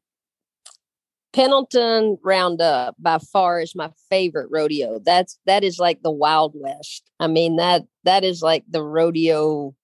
Pendleton 1.34 2.17
Roundup 2.24 2.96
by 3.00 3.19
far 3.19 3.60
is 3.60 3.75
my 3.75 3.91
favorite 4.10 4.48
rodeo. 4.50 5.00
That's 5.00 5.38
that 5.46 5.63
is 5.63 5.79
like 5.79 6.01
the 6.01 6.12
Wild 6.12 6.53
West. 6.55 7.10
I 7.19 7.27
mean 7.27 7.57
that 7.57 7.84
that 8.03 8.24
is 8.24 8.41
like 8.41 8.63
the 8.69 8.84
rodeo 8.84 9.75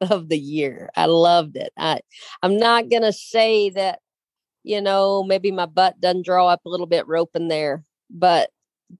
of 0.00 0.28
the 0.28 0.38
year. 0.38 0.90
I 0.96 1.06
loved 1.06 1.56
it. 1.56 1.72
I 1.76 2.00
I'm 2.42 2.56
not 2.56 2.90
gonna 2.90 3.12
say 3.12 3.70
that, 3.70 4.00
you 4.64 4.80
know, 4.80 5.22
maybe 5.24 5.50
my 5.50 5.66
butt 5.66 6.00
doesn't 6.00 6.24
draw 6.24 6.48
up 6.48 6.62
a 6.66 6.68
little 6.68 6.86
bit 6.86 7.06
roping 7.06 7.48
there, 7.48 7.84
but 8.10 8.50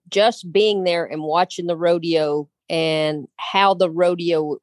just 0.09 0.53
being 0.53 0.85
there 0.85 1.05
and 1.05 1.23
watching 1.23 1.67
the 1.67 1.77
rodeo 1.77 2.49
and 2.69 3.27
how 3.37 3.75
the 3.75 3.91
rodeo 3.91 4.59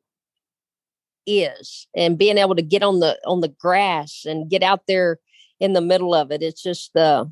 is 1.27 1.87
and 1.95 2.17
being 2.17 2.37
able 2.37 2.55
to 2.55 2.61
get 2.61 2.83
on 2.83 2.99
the 2.99 3.17
on 3.25 3.41
the 3.41 3.47
grass 3.47 4.25
and 4.25 4.49
get 4.49 4.63
out 4.63 4.81
there 4.87 5.17
in 5.59 5.73
the 5.73 5.81
middle 5.81 6.13
of 6.13 6.31
it 6.31 6.41
it's 6.41 6.61
just 6.61 6.95
uh 6.95 7.25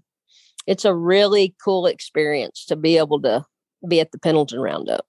it's 0.65 0.86
a 0.86 0.96
really 0.96 1.56
cool 1.63 1.86
experience 1.86 2.65
to 2.65 2.75
be 2.75 2.98
able 2.98 3.22
to 3.22 3.46
be 3.88 4.00
at 4.00 4.12
the 4.12 4.20
pendleton 4.20 4.60
roundup 4.60 5.06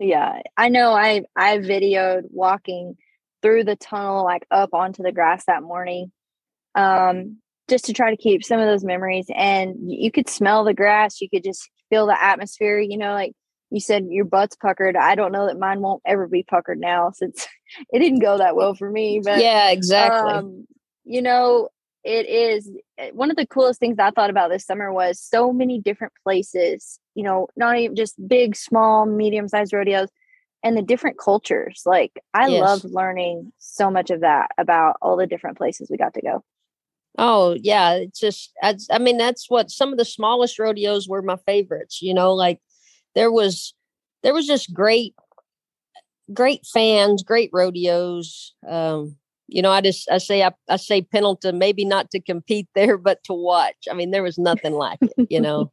yeah, 0.00 0.40
I 0.56 0.70
know. 0.70 0.92
I 0.92 1.22
I 1.36 1.58
videoed 1.58 2.22
walking 2.30 2.96
through 3.42 3.64
the 3.64 3.76
tunnel, 3.76 4.24
like 4.24 4.46
up 4.50 4.72
onto 4.72 5.02
the 5.02 5.12
grass 5.12 5.44
that 5.44 5.62
morning, 5.62 6.10
um, 6.74 7.36
just 7.68 7.84
to 7.84 7.92
try 7.92 8.10
to 8.10 8.16
keep 8.16 8.42
some 8.42 8.60
of 8.60 8.66
those 8.66 8.82
memories. 8.82 9.26
And 9.34 9.76
you 9.92 10.10
could 10.10 10.28
smell 10.28 10.64
the 10.64 10.74
grass. 10.74 11.20
You 11.20 11.28
could 11.28 11.44
just 11.44 11.68
feel 11.90 12.06
the 12.06 12.22
atmosphere. 12.22 12.80
You 12.80 12.96
know, 12.96 13.12
like 13.12 13.32
you 13.70 13.80
said, 13.80 14.06
your 14.08 14.24
butt's 14.24 14.56
puckered. 14.56 14.96
I 14.96 15.14
don't 15.14 15.32
know 15.32 15.46
that 15.46 15.58
mine 15.58 15.82
won't 15.82 16.02
ever 16.06 16.26
be 16.26 16.44
puckered 16.44 16.80
now 16.80 17.10
since 17.14 17.46
it 17.92 17.98
didn't 17.98 18.20
go 18.20 18.38
that 18.38 18.56
well 18.56 18.74
for 18.74 18.90
me. 18.90 19.20
But 19.22 19.40
yeah, 19.40 19.70
exactly. 19.70 20.32
Um, 20.32 20.66
you 21.04 21.20
know, 21.20 21.68
it 22.04 22.26
is 22.28 22.70
eh, 22.98 23.10
one 23.12 23.30
of 23.30 23.36
the 23.36 23.46
coolest 23.46 23.80
things 23.80 23.98
I 23.98 24.10
thought 24.10 24.30
about 24.30 24.50
this 24.50 24.64
summer 24.64 24.92
was 24.92 25.20
so 25.20 25.52
many 25.52 25.78
different 25.78 26.12
places, 26.22 26.98
you 27.14 27.22
know, 27.22 27.48
not 27.56 27.78
even 27.78 27.96
just 27.96 28.16
big, 28.26 28.56
small, 28.56 29.06
medium 29.06 29.48
sized 29.48 29.72
rodeos 29.72 30.08
and 30.62 30.76
the 30.76 30.82
different 30.82 31.18
cultures. 31.18 31.82
Like 31.84 32.20
I 32.34 32.48
yes. 32.48 32.60
loved 32.60 32.84
learning 32.84 33.52
so 33.58 33.90
much 33.90 34.10
of 34.10 34.20
that 34.20 34.50
about 34.58 34.96
all 35.02 35.16
the 35.16 35.26
different 35.26 35.58
places 35.58 35.88
we 35.90 35.96
got 35.96 36.14
to 36.14 36.22
go. 36.22 36.44
Oh 37.18 37.56
yeah, 37.60 37.94
it's 37.94 38.20
just 38.20 38.52
I, 38.62 38.76
I 38.90 38.98
mean 38.98 39.18
that's 39.18 39.50
what 39.50 39.70
some 39.70 39.92
of 39.92 39.98
the 39.98 40.04
smallest 40.04 40.58
rodeos 40.58 41.08
were 41.08 41.22
my 41.22 41.36
favorites, 41.46 42.00
you 42.00 42.14
know, 42.14 42.34
like 42.34 42.60
there 43.14 43.32
was 43.32 43.74
there 44.22 44.34
was 44.34 44.46
just 44.46 44.72
great 44.72 45.14
great 46.32 46.64
fans, 46.64 47.22
great 47.22 47.50
rodeos. 47.52 48.54
Um 48.66 49.16
you 49.50 49.62
know, 49.62 49.70
I 49.70 49.80
just 49.80 50.10
I 50.10 50.18
say 50.18 50.42
I, 50.42 50.52
I 50.68 50.76
say 50.76 51.02
Pendleton 51.02 51.58
maybe 51.58 51.84
not 51.84 52.10
to 52.12 52.20
compete 52.20 52.68
there, 52.74 52.96
but 52.96 53.22
to 53.24 53.34
watch. 53.34 53.76
I 53.90 53.94
mean, 53.94 54.10
there 54.10 54.22
was 54.22 54.38
nothing 54.38 54.72
like 54.72 54.98
it, 55.02 55.26
you 55.30 55.40
know. 55.40 55.70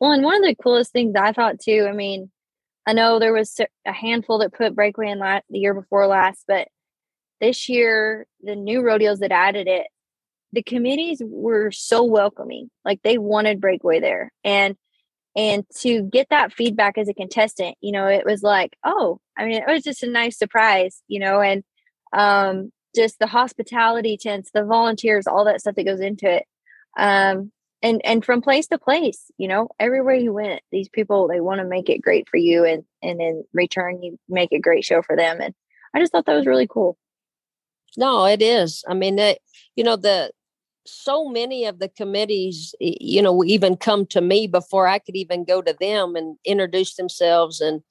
well, 0.00 0.12
and 0.12 0.22
one 0.24 0.36
of 0.36 0.42
the 0.42 0.62
coolest 0.62 0.92
things 0.92 1.14
I 1.16 1.32
thought 1.32 1.60
too. 1.60 1.86
I 1.88 1.92
mean, 1.92 2.30
I 2.86 2.92
know 2.92 3.18
there 3.18 3.32
was 3.32 3.60
a 3.86 3.92
handful 3.92 4.38
that 4.38 4.54
put 4.54 4.74
breakaway 4.74 5.10
in 5.10 5.18
la- 5.18 5.40
the 5.50 5.58
year 5.58 5.74
before 5.74 6.06
last, 6.06 6.44
but 6.48 6.68
this 7.40 7.68
year 7.68 8.26
the 8.42 8.54
new 8.54 8.82
rodeos 8.82 9.20
that 9.20 9.32
added 9.32 9.66
it, 9.66 9.86
the 10.52 10.62
committees 10.62 11.22
were 11.24 11.70
so 11.70 12.04
welcoming. 12.04 12.70
Like 12.84 13.00
they 13.02 13.18
wanted 13.18 13.60
breakaway 13.60 14.00
there, 14.00 14.32
and 14.44 14.76
and 15.36 15.64
to 15.78 16.02
get 16.02 16.28
that 16.30 16.52
feedback 16.52 16.98
as 16.98 17.08
a 17.08 17.14
contestant, 17.14 17.76
you 17.80 17.92
know, 17.92 18.06
it 18.06 18.24
was 18.26 18.42
like, 18.42 18.76
oh, 18.84 19.20
I 19.38 19.44
mean, 19.44 19.62
it 19.62 19.66
was 19.66 19.84
just 19.84 20.02
a 20.02 20.10
nice 20.10 20.36
surprise, 20.36 21.02
you 21.06 21.20
know, 21.20 21.40
and 21.40 21.62
um, 22.12 22.72
just 22.94 23.18
the 23.18 23.26
hospitality 23.26 24.16
tents, 24.16 24.50
the 24.52 24.64
volunteers, 24.64 25.26
all 25.26 25.44
that 25.44 25.60
stuff 25.60 25.74
that 25.76 25.84
goes 25.84 26.00
into 26.00 26.30
it. 26.30 26.44
Um, 26.98 27.52
and 27.82 28.00
and 28.04 28.24
from 28.24 28.42
place 28.42 28.66
to 28.68 28.78
place, 28.78 29.30
you 29.38 29.48
know, 29.48 29.68
everywhere 29.78 30.14
you 30.14 30.32
went, 30.32 30.62
these 30.70 30.88
people 30.88 31.28
they 31.28 31.40
want 31.40 31.60
to 31.60 31.66
make 31.66 31.88
it 31.88 32.02
great 32.02 32.28
for 32.28 32.36
you, 32.36 32.64
and 32.64 32.84
and 33.02 33.20
in 33.20 33.44
return, 33.54 34.02
you 34.02 34.18
make 34.28 34.52
a 34.52 34.58
great 34.58 34.84
show 34.84 35.02
for 35.02 35.16
them. 35.16 35.40
And 35.40 35.54
I 35.94 36.00
just 36.00 36.12
thought 36.12 36.26
that 36.26 36.36
was 36.36 36.46
really 36.46 36.66
cool. 36.66 36.98
No, 37.96 38.26
it 38.26 38.42
is. 38.42 38.84
I 38.88 38.94
mean, 38.94 39.18
it, 39.18 39.40
you 39.76 39.84
know, 39.84 39.96
the 39.96 40.30
so 40.86 41.28
many 41.28 41.64
of 41.64 41.78
the 41.78 41.88
committees, 41.88 42.74
you 42.80 43.22
know, 43.22 43.44
even 43.44 43.76
come 43.76 44.06
to 44.06 44.20
me 44.20 44.46
before 44.46 44.86
I 44.86 44.98
could 44.98 45.16
even 45.16 45.44
go 45.44 45.62
to 45.62 45.74
them 45.78 46.16
and 46.16 46.36
introduce 46.44 46.96
themselves 46.96 47.60
and, 47.60 47.82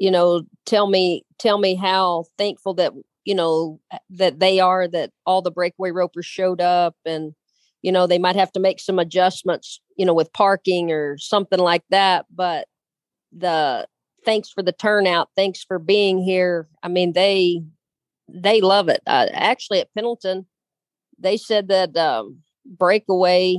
you 0.00 0.10
know, 0.10 0.42
tell 0.66 0.88
me 0.88 1.24
tell 1.38 1.58
me 1.58 1.74
how 1.74 2.24
thankful 2.38 2.74
that 2.74 2.92
you 3.24 3.34
know 3.34 3.80
that 4.10 4.38
they 4.40 4.60
are 4.60 4.88
that 4.88 5.10
all 5.26 5.42
the 5.42 5.50
breakaway 5.50 5.90
ropers 5.90 6.26
showed 6.26 6.60
up 6.60 6.96
and 7.04 7.34
you 7.82 7.92
know 7.92 8.06
they 8.06 8.18
might 8.18 8.36
have 8.36 8.52
to 8.52 8.60
make 8.60 8.80
some 8.80 8.98
adjustments 8.98 9.80
you 9.96 10.06
know 10.06 10.14
with 10.14 10.32
parking 10.32 10.90
or 10.90 11.18
something 11.18 11.58
like 11.58 11.84
that 11.90 12.26
but 12.34 12.66
the 13.32 13.86
thanks 14.24 14.50
for 14.50 14.62
the 14.62 14.72
turnout 14.72 15.28
thanks 15.36 15.62
for 15.62 15.78
being 15.78 16.22
here 16.22 16.68
i 16.82 16.88
mean 16.88 17.12
they 17.12 17.62
they 18.32 18.60
love 18.60 18.88
it. 18.88 19.02
Uh, 19.06 19.26
actually 19.32 19.80
at 19.80 19.92
pendleton 19.94 20.46
they 21.18 21.36
said 21.36 21.68
that 21.68 21.96
um, 21.96 22.38
breakaway 22.64 23.56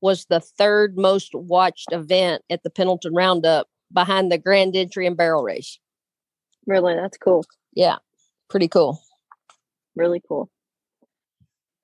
was 0.00 0.24
the 0.26 0.40
third 0.40 0.96
most 0.96 1.34
watched 1.34 1.92
event 1.92 2.42
at 2.50 2.62
the 2.62 2.70
pendleton 2.70 3.14
roundup 3.14 3.68
behind 3.92 4.32
the 4.32 4.38
grand 4.38 4.74
entry 4.74 5.06
and 5.06 5.16
barrel 5.16 5.42
race. 5.42 5.78
Really? 6.66 6.94
That's 6.94 7.18
cool. 7.18 7.44
Yeah 7.74 7.98
pretty 8.52 8.68
cool. 8.68 9.02
Really 9.96 10.22
cool. 10.28 10.50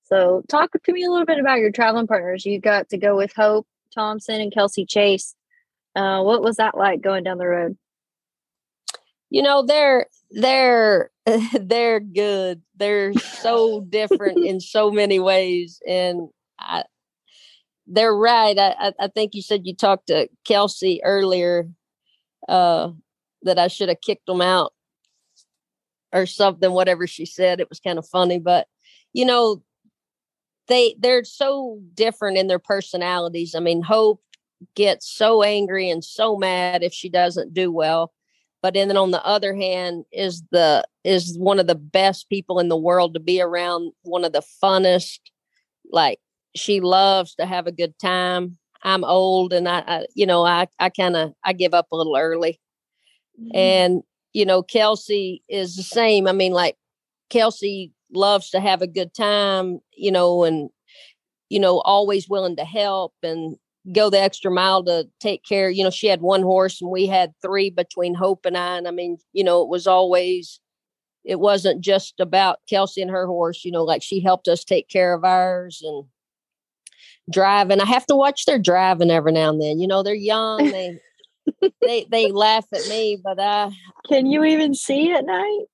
So, 0.04 0.42
talk 0.48 0.70
to 0.72 0.92
me 0.92 1.02
a 1.02 1.10
little 1.10 1.26
bit 1.26 1.40
about 1.40 1.58
your 1.58 1.72
traveling 1.72 2.06
partners. 2.06 2.46
You 2.46 2.60
got 2.60 2.90
to 2.90 2.98
go 2.98 3.16
with 3.16 3.32
Hope 3.34 3.66
Thompson 3.94 4.40
and 4.40 4.52
Kelsie 4.52 4.88
Chace. 4.88 5.34
Uh, 5.96 6.22
what 6.22 6.42
was 6.42 6.56
that 6.56 6.76
like 6.76 7.00
going 7.00 7.25
down 7.25 7.38
the 7.38 7.46
road? 7.46 7.76
You 9.30 9.42
know, 9.42 9.64
they're 9.66 10.06
they're 10.30 11.10
they're 11.60 12.00
good. 12.00 12.62
They're 12.76 13.14
so 13.14 13.80
different 13.80 14.44
in 14.44 14.60
so 14.60 14.90
many 14.90 15.18
ways, 15.18 15.80
and 15.87 16.28
I, 16.58 16.84
they're 17.87 18.16
right. 18.16 18.58
I, 18.58 18.92
I 19.00 19.08
think 19.08 19.34
you 19.34 19.42
said 19.42 19.66
you 19.66 19.75
talked 19.75 20.08
to 20.08 20.28
Kelsie 20.46 21.00
earlier 21.02 21.70
uh, 22.46 22.90
that 23.42 23.58
I 23.58 23.68
should 23.68 23.88
have 23.88 24.02
kicked 24.02 24.26
them 24.26 24.42
out 24.42 24.72
or 26.12 26.26
something 26.26 26.72
whatever 26.72 27.06
she 27.06 27.26
said 27.26 27.60
it 27.60 27.68
was 27.68 27.80
kind 27.80 27.98
of 27.98 28.08
funny 28.08 28.38
but 28.38 28.66
you 29.12 29.24
know 29.24 29.62
they 30.68 30.94
they're 30.98 31.24
so 31.24 31.80
different 31.94 32.36
in 32.36 32.46
their 32.46 32.58
personalities. 32.58 33.54
I 33.54 33.60
mean 33.60 33.82
hope 33.82 34.22
gets 34.74 35.10
so 35.10 35.42
angry 35.42 35.88
and 35.88 36.04
so 36.04 36.36
mad 36.36 36.82
if 36.82 36.92
she 36.92 37.08
doesn't 37.08 37.54
do 37.54 37.70
well 37.72 38.12
but 38.60 38.74
then 38.74 38.96
on 38.96 39.10
the 39.12 39.24
other 39.24 39.54
hand 39.54 40.04
is 40.12 40.42
the 40.50 40.84
is 41.04 41.38
one 41.38 41.58
of 41.58 41.66
the 41.66 41.74
best 41.74 42.28
people 42.28 42.58
in 42.58 42.68
the 42.68 42.76
world 42.76 43.14
to 43.14 43.20
be 43.20 43.40
around 43.40 43.92
one 44.02 44.24
of 44.24 44.32
the 44.32 44.42
funnest 44.62 45.20
like 45.90 46.18
she 46.56 46.80
loves 46.80 47.34
to 47.36 47.46
have 47.46 47.66
a 47.66 47.72
good 47.72 47.96
time. 47.98 48.58
I'm 48.82 49.04
old 49.04 49.52
and 49.52 49.68
i, 49.68 49.78
I 49.86 50.06
you 50.14 50.26
know 50.26 50.44
i 50.44 50.66
i 50.78 50.88
kind 50.88 51.16
of 51.16 51.32
i 51.44 51.52
give 51.52 51.74
up 51.74 51.86
a 51.92 51.96
little 51.96 52.16
early. 52.16 52.60
Mm-hmm. 53.40 53.56
and 53.56 54.02
you 54.38 54.47
know, 54.47 54.62
Kelsie 54.62 55.42
is 55.49 55.75
the 55.75 55.83
same. 55.83 56.28
I 56.28 56.33
mean, 56.33 56.52
like 56.52 56.76
Kelsie 57.28 57.90
loves 58.12 58.50
to 58.50 58.61
have 58.61 58.83
a 58.83 58.87
good 58.87 59.12
time, 59.12 59.80
you 59.97 60.12
know, 60.12 60.45
and 60.45 60.71
you 61.49 61.59
know, 61.59 61.80
always 61.80 62.28
willing 62.28 62.54
to 62.54 62.64
help 62.64 63.14
and 63.25 63.57
go 63.92 64.11
the 64.11 64.21
extra 64.21 64.49
mile 64.49 64.85
to 64.85 65.09
take 65.18 65.45
care. 65.45 65.71
You 65.71 65.83
know, 65.83 65.90
she 65.90 66.07
had 66.07 66.21
one 66.21 66.42
horse 66.42 66.80
and 66.80 66.88
we 66.88 67.09
had 67.09 67.33
three 67.42 67.68
between 67.68 68.14
Hope 68.14 68.47
and 68.47 68.57
I. 68.57 68.76
And 68.76 68.87
I 68.87 68.92
mean, 68.92 69.18
you 69.33 69.42
know, 69.42 69.61
it 69.61 69.68
was 69.68 69.88
always 69.88 70.61
it 71.25 71.40
wasn't 71.40 71.80
just 71.80 72.21
about 72.21 72.61
Kelsie 72.71 73.02
and 73.02 73.11
her 73.11 73.26
horse, 73.26 73.64
you 73.64 73.73
know, 73.73 73.83
like 73.83 74.04
she 74.04 74.21
helped 74.21 74.47
us 74.47 74.62
take 74.62 74.88
care 74.88 75.14
of 75.14 75.25
ours 75.25 75.83
and 75.85 76.04
driving. 77.28 77.80
I 77.80 77.87
have 77.87 78.07
to 78.07 78.14
watch 78.14 78.45
their 78.45 78.61
driving 78.61 79.11
every 79.11 79.33
now 79.33 79.50
and 79.50 79.61
then. 79.61 79.80
You 79.80 79.88
know, 79.88 80.04
they're 80.04 80.14
young, 80.14 80.59
they 80.71 81.00
they 81.81 82.07
they 82.11 82.31
laugh 82.31 82.67
at 82.73 82.87
me, 82.88 83.19
but 83.23 83.38
uh 83.38 83.71
can 84.09 84.26
you 84.26 84.45
even 84.45 84.75
see 84.75 85.12
at 85.12 85.25
night? 85.25 85.64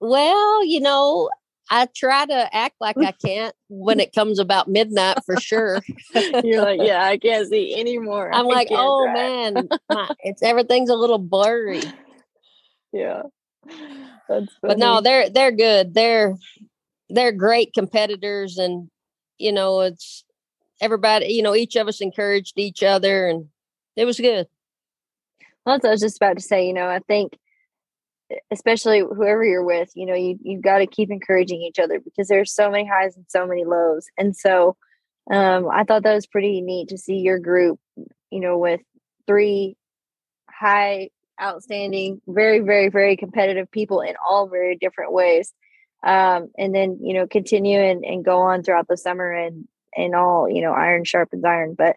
Well, 0.00 0.64
you 0.64 0.80
know, 0.80 1.28
I 1.70 1.88
try 1.94 2.26
to 2.26 2.54
act 2.54 2.76
like 2.80 2.96
I 2.98 3.12
can't 3.24 3.54
when 3.68 4.00
it 4.00 4.14
comes 4.14 4.38
about 4.38 4.68
midnight 4.68 5.18
for 5.24 5.36
sure. 5.40 5.82
You're 6.44 6.62
like, 6.62 6.80
yeah, 6.82 7.04
I 7.04 7.18
can't 7.18 7.48
see 7.48 7.78
anymore. 7.78 8.32
I'm 8.32 8.46
I 8.46 8.48
like, 8.48 8.68
oh 8.70 9.04
drive. 9.04 9.14
man, 9.14 9.68
my, 9.90 10.10
it's 10.20 10.42
everything's 10.42 10.90
a 10.90 10.96
little 10.96 11.18
blurry. 11.18 11.82
Yeah, 12.92 13.22
but 14.28 14.78
no, 14.78 15.00
they're 15.00 15.28
they're 15.28 15.52
good. 15.52 15.94
They're 15.94 16.36
they're 17.10 17.32
great 17.32 17.74
competitors, 17.74 18.58
and 18.58 18.90
you 19.38 19.52
know, 19.52 19.80
it's 19.80 20.24
everybody. 20.80 21.26
You 21.26 21.42
know, 21.42 21.54
each 21.54 21.76
of 21.76 21.88
us 21.88 22.00
encouraged 22.00 22.54
each 22.56 22.82
other, 22.82 23.28
and 23.28 23.48
it 23.96 24.04
was 24.04 24.18
good. 24.18 24.46
Well, 25.68 25.78
I 25.84 25.88
was 25.88 26.00
just 26.00 26.16
about 26.16 26.38
to 26.38 26.42
say, 26.42 26.66
you 26.66 26.72
know, 26.72 26.86
I 26.88 27.00
think 27.00 27.36
especially 28.50 29.00
whoever 29.00 29.44
you're 29.44 29.62
with, 29.62 29.90
you 29.94 30.06
know, 30.06 30.14
you 30.14 30.38
you've 30.42 30.62
got 30.62 30.78
to 30.78 30.86
keep 30.86 31.10
encouraging 31.10 31.60
each 31.60 31.78
other 31.78 32.00
because 32.00 32.26
there's 32.26 32.54
so 32.54 32.70
many 32.70 32.88
highs 32.88 33.16
and 33.16 33.26
so 33.28 33.46
many 33.46 33.66
lows. 33.66 34.06
And 34.16 34.34
so 34.34 34.78
um, 35.30 35.68
I 35.70 35.84
thought 35.84 36.04
that 36.04 36.14
was 36.14 36.26
pretty 36.26 36.62
neat 36.62 36.88
to 36.88 36.96
see 36.96 37.16
your 37.16 37.38
group, 37.38 37.78
you 38.30 38.40
know, 38.40 38.56
with 38.56 38.80
three 39.26 39.76
high, 40.50 41.10
outstanding, 41.38 42.22
very, 42.26 42.60
very, 42.60 42.88
very 42.88 43.18
competitive 43.18 43.70
people 43.70 44.00
in 44.00 44.14
all 44.26 44.48
very 44.48 44.74
different 44.74 45.12
ways. 45.12 45.52
Um, 46.02 46.48
and 46.56 46.74
then, 46.74 46.98
you 47.02 47.12
know, 47.12 47.26
continue 47.26 47.78
and, 47.78 48.06
and 48.06 48.24
go 48.24 48.38
on 48.38 48.62
throughout 48.62 48.88
the 48.88 48.96
summer 48.96 49.30
and 49.30 49.68
and 49.94 50.14
all, 50.14 50.48
you 50.48 50.62
know, 50.62 50.72
iron 50.72 51.04
sharpens 51.04 51.44
iron. 51.44 51.74
But 51.76 51.96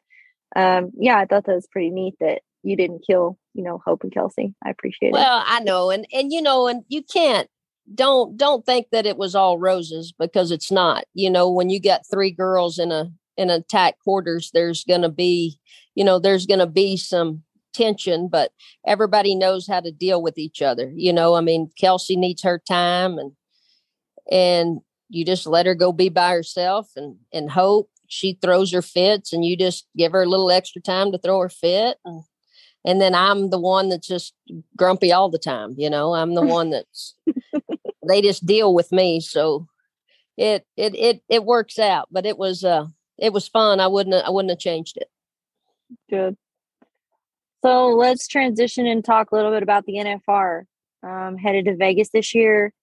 um, 0.57 0.91
yeah, 0.99 1.17
I 1.17 1.25
thought 1.25 1.45
that 1.45 1.55
was 1.55 1.67
pretty 1.71 1.91
neat 1.91 2.15
that 2.19 2.41
you 2.63 2.75
didn't 2.75 3.03
kill 3.05 3.37
you 3.53 3.63
know 3.63 3.81
hope 3.85 4.03
and 4.03 4.13
kelsie. 4.13 4.53
I 4.63 4.69
appreciate 4.69 5.11
well, 5.11 5.21
it. 5.21 5.25
Well 5.25 5.43
i 5.45 5.59
know 5.59 5.89
and 5.89 6.05
and 6.13 6.31
you 6.31 6.41
know 6.41 6.67
and 6.67 6.83
you 6.87 7.03
can't 7.03 7.49
don't 7.93 8.37
don't 8.37 8.65
think 8.65 8.87
that 8.91 9.05
it 9.05 9.17
was 9.17 9.35
all 9.35 9.57
roses 9.57 10.13
because 10.17 10.51
it's 10.51 10.71
not. 10.71 11.05
You 11.13 11.29
know 11.29 11.51
when 11.51 11.69
you 11.69 11.81
got 11.81 12.01
three 12.09 12.31
girls 12.31 12.79
in 12.79 12.91
a 12.91 13.11
in 13.37 13.49
a 13.49 13.61
tight 13.61 13.95
quarters 14.03 14.51
there's 14.53 14.83
to 14.83 15.09
be 15.09 15.57
you 15.95 16.03
know 16.03 16.19
there's 16.19 16.45
to 16.45 16.67
be 16.67 16.97
some 16.97 17.43
tension 17.73 18.27
but 18.27 18.51
everybody 18.85 19.33
knows 19.33 19.65
how 19.65 19.79
to 19.79 19.91
deal 19.91 20.21
with 20.21 20.37
each 20.37 20.61
other 20.61 20.91
you 20.93 21.13
know? 21.13 21.35
I 21.35 21.41
mean 21.41 21.71
kelsie 21.81 22.17
needs 22.17 22.43
her 22.43 22.61
time 22.67 23.17
and 23.17 23.31
and 24.29 24.81
you 25.09 25.25
just 25.25 25.47
let 25.47 25.65
her 25.65 25.75
go 25.75 25.91
be 25.91 26.09
by 26.09 26.31
herself 26.31 26.89
and 26.95 27.15
and 27.33 27.49
hope 27.49 27.89
she 28.07 28.37
throws 28.41 28.73
her 28.73 28.81
fits 28.81 29.31
and 29.31 29.45
you 29.45 29.55
just 29.55 29.87
give 29.97 30.11
her 30.11 30.23
a 30.23 30.29
little 30.29 30.51
extra 30.51 30.81
time 30.81 31.13
to 31.13 31.17
throw 31.17 31.39
her 31.39 31.49
fit 31.49 31.97
and 32.03 32.23
and 32.85 32.99
then 32.99 33.13
I'm 33.13 33.49
the 33.49 33.59
one 33.59 33.89
that's 33.89 34.07
just 34.07 34.33
grumpy 34.75 35.11
all 35.11 35.29
the 35.29 35.37
time. 35.37 35.75
You 35.77 35.89
know, 35.89 36.13
I'm 36.13 36.33
the 36.33 36.41
one 36.41 36.71
that's 36.71 37.15
they 38.07 38.21
just 38.21 38.45
deal 38.45 38.73
with 38.73 38.91
me. 38.91 39.19
So, 39.19 39.67
it 40.37 40.65
it 40.75 40.95
it 40.95 41.23
it 41.29 41.45
works 41.45 41.77
out. 41.77 42.07
But 42.11 42.25
it 42.25 42.37
was 42.37 42.63
uh 42.63 42.87
it 43.17 43.33
was 43.33 43.47
fun. 43.47 43.79
I 43.79 43.87
wouldn't 43.87 44.25
I 44.25 44.29
wouldn't 44.29 44.51
have 44.51 44.59
changed 44.59 44.97
it. 44.97 45.09
Good. 46.09 46.37
So 47.63 47.89
let's 47.89 48.27
transition 48.27 48.87
and 48.87 49.05
talk 49.05 49.31
a 49.31 49.35
little 49.35 49.51
bit 49.51 49.61
about 49.61 49.85
the 49.85 49.97
NFR. 49.97 50.63
Um, 51.03 51.37
headed 51.37 51.65
to 51.65 51.75
Vegas 51.75 52.09
this 52.09 52.33
year. 52.33 52.73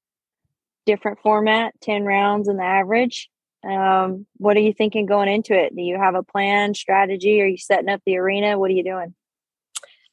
Different 0.86 1.18
format, 1.20 1.74
ten 1.80 2.04
rounds 2.04 2.48
in 2.48 2.56
the 2.56 2.64
average. 2.64 3.28
Um, 3.68 4.26
what 4.36 4.56
are 4.56 4.60
you 4.60 4.72
thinking 4.72 5.06
going 5.06 5.28
into 5.28 5.52
it? 5.52 5.74
Do 5.74 5.82
you 5.82 5.98
have 5.98 6.14
a 6.14 6.22
plan, 6.22 6.74
strategy? 6.74 7.42
Are 7.42 7.46
you 7.46 7.58
setting 7.58 7.88
up 7.88 8.00
the 8.06 8.16
arena? 8.16 8.56
What 8.56 8.70
are 8.70 8.74
you 8.74 8.84
doing? 8.84 9.14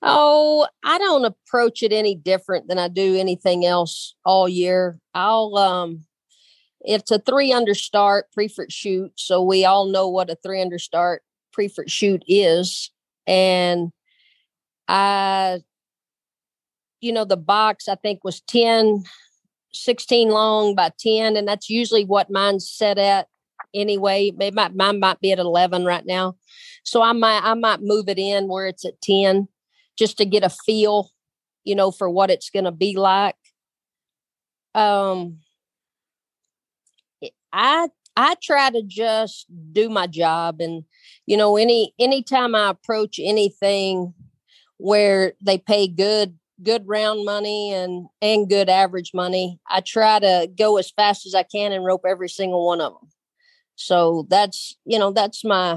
Oh, 0.08 0.68
I 0.84 1.00
don't 1.00 1.26
approach 1.26 1.82
it 1.82 1.92
any 1.92 2.14
different 2.14 2.68
than 2.68 2.78
I 2.78 2.90
do 2.90 3.16
anything 3.16 3.66
else 3.66 4.14
all 4.24 4.48
year. 4.48 5.00
I'll 5.16 5.58
um 5.58 6.06
it's 6.82 7.10
a 7.10 7.18
three 7.18 7.52
under 7.52 7.74
start 7.74 8.28
Prefert 8.38 8.72
shoot. 8.72 9.12
So 9.16 9.42
we 9.42 9.66
all 9.66 9.88
know 9.88 10.08
what 10.08 10.30
a 10.30 10.38
three 10.44 10.62
under 10.62 10.78
start 10.78 11.24
Prefert 11.58 11.90
shoot 11.90 12.24
is. 12.28 12.92
And 13.26 13.92
I 14.88 15.62
you 17.02 17.12
know, 17.12 17.26
the 17.26 17.38
box 17.38 17.88
I 17.88 17.96
think 17.96 18.24
was 18.24 18.42
10, 18.42 19.04
16 19.74 20.30
long 20.30 20.76
by 20.76 20.92
10, 21.00 21.36
and 21.36 21.48
that's 21.48 21.70
usually 21.70 22.06
what 22.06 22.30
mine's 22.30 22.70
set 22.70 23.00
at 23.00 23.28
anyway. 23.74 24.32
Maybe 24.36 24.56
mine 24.74 25.00
might 25.00 25.20
be 25.20 25.32
at 25.32 25.40
11 25.40 25.84
right 25.84 26.06
now. 26.06 26.36
So 26.84 27.02
I 27.02 27.14
might 27.14 27.42
I 27.44 27.56
might 27.56 27.82
move 27.82 28.08
it 28.08 28.20
in 28.20 28.48
where 28.48 28.68
it's 28.68 28.86
at 28.86 29.02
10 29.02 29.48
just 29.98 30.18
to 30.18 30.26
get 30.26 30.44
a 30.44 30.50
feel, 30.50 31.12
you 31.64 31.76
know, 31.76 31.92
for 31.92 32.10
what 32.10 32.32
it's 32.32 32.50
going 32.50 32.66
to 32.66 32.72
be 32.72 32.96
like. 32.98 33.36
Um, 34.74 35.40
I 37.54 37.90
I 38.18 38.36
try 38.42 38.70
to 38.70 38.82
just 38.82 39.46
do 39.72 39.90
my 39.90 40.08
job, 40.08 40.60
and 40.60 40.84
you 41.26 41.38
know, 41.38 41.58
any 41.58 41.94
anytime 42.00 42.56
I 42.56 42.70
approach 42.70 43.20
anything 43.22 44.14
where 44.78 45.34
they 45.42 45.58
pay 45.58 45.88
good 45.88 46.38
good 46.64 46.88
round 46.88 47.26
money 47.26 47.74
and 47.74 48.08
and 48.22 48.50
good 48.50 48.70
average 48.70 49.12
money, 49.14 49.60
I 49.70 49.82
try 49.82 50.20
to 50.20 50.50
go 50.58 50.78
as 50.78 50.92
fast 50.92 51.26
as 51.26 51.36
I 51.36 51.44
can 51.44 51.72
and 51.72 51.86
rope 51.86 52.04
every 52.08 52.30
single 52.30 52.66
one 52.66 52.82
of 52.82 52.94
them. 52.94 53.10
So 53.76 54.26
that's 54.30 54.76
you 54.86 55.00
know 55.00 55.12
that's 55.12 55.44
my, 55.44 55.74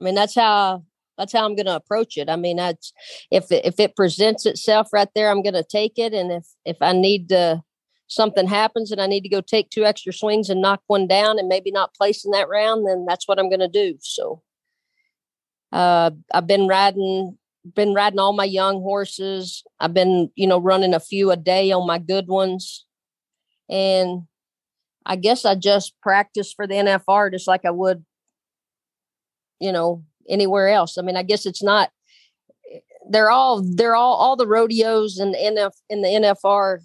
I 0.00 0.04
mean 0.04 0.14
that's 0.14 0.34
how 0.34 0.84
that's 1.18 1.32
how 1.32 1.44
I'm 1.44 1.56
going 1.56 1.66
to 1.66 1.76
approach 1.76 2.16
it. 2.16 2.28
I 2.28 2.36
mean, 2.36 2.56
that's 2.56 2.92
if 3.30 3.50
it, 3.50 3.64
if 3.64 3.80
it 3.80 3.96
presents 3.96 4.46
itself 4.46 4.88
right 4.92 5.08
there, 5.14 5.30
I'm 5.30 5.42
going 5.42 5.54
to 5.54 5.64
take 5.64 5.98
it, 5.98 6.12
and 6.12 6.30
if 6.32 6.46
if 6.64 6.76
I 6.80 6.92
need 6.92 7.28
to 7.30 7.62
something 8.08 8.46
happens 8.46 8.92
and 8.92 9.00
I 9.00 9.06
need 9.06 9.22
to 9.22 9.28
go 9.28 9.40
take 9.40 9.70
two 9.70 9.84
extra 9.84 10.12
swings 10.12 10.48
and 10.48 10.60
knock 10.60 10.80
one 10.86 11.08
down 11.08 11.40
and 11.40 11.48
maybe 11.48 11.72
not 11.72 11.94
place 11.94 12.24
in 12.24 12.30
that 12.30 12.48
round, 12.48 12.86
then 12.86 13.04
that's 13.06 13.26
what 13.26 13.38
I'm 13.38 13.48
going 13.48 13.60
to 13.60 13.68
do. 13.68 13.96
So, 14.00 14.42
uh, 15.72 16.12
I've 16.32 16.46
been 16.46 16.68
riding 16.68 17.36
been 17.74 17.94
riding 17.94 18.18
all 18.18 18.32
my 18.32 18.44
young 18.44 18.80
horses. 18.80 19.64
I've 19.80 19.94
been, 19.94 20.30
you 20.36 20.46
know, 20.46 20.58
running 20.58 20.94
a 20.94 21.00
few 21.00 21.30
a 21.30 21.36
day 21.36 21.72
on 21.72 21.86
my 21.86 21.98
good 21.98 22.28
ones. 22.28 22.86
And 23.68 24.22
I 25.04 25.16
guess 25.16 25.44
I 25.44 25.54
just 25.54 25.94
practice 26.00 26.52
for 26.52 26.66
the 26.66 26.74
NFR 26.74 27.32
just 27.32 27.48
like 27.48 27.64
I 27.64 27.70
would, 27.70 28.04
you 29.58 29.72
know, 29.72 30.04
anywhere 30.28 30.68
else. 30.68 30.98
I 30.98 31.02
mean, 31.02 31.16
I 31.16 31.22
guess 31.22 31.46
it's 31.46 31.62
not. 31.62 31.90
They're 33.08 33.30
all 33.30 33.62
they're 33.62 33.94
all 33.94 34.14
all 34.14 34.36
the 34.36 34.48
rodeos 34.48 35.18
and 35.18 35.32
the 35.34 35.38
NF 35.38 35.72
in 35.88 36.02
the 36.02 36.08
NFR. 36.08 36.80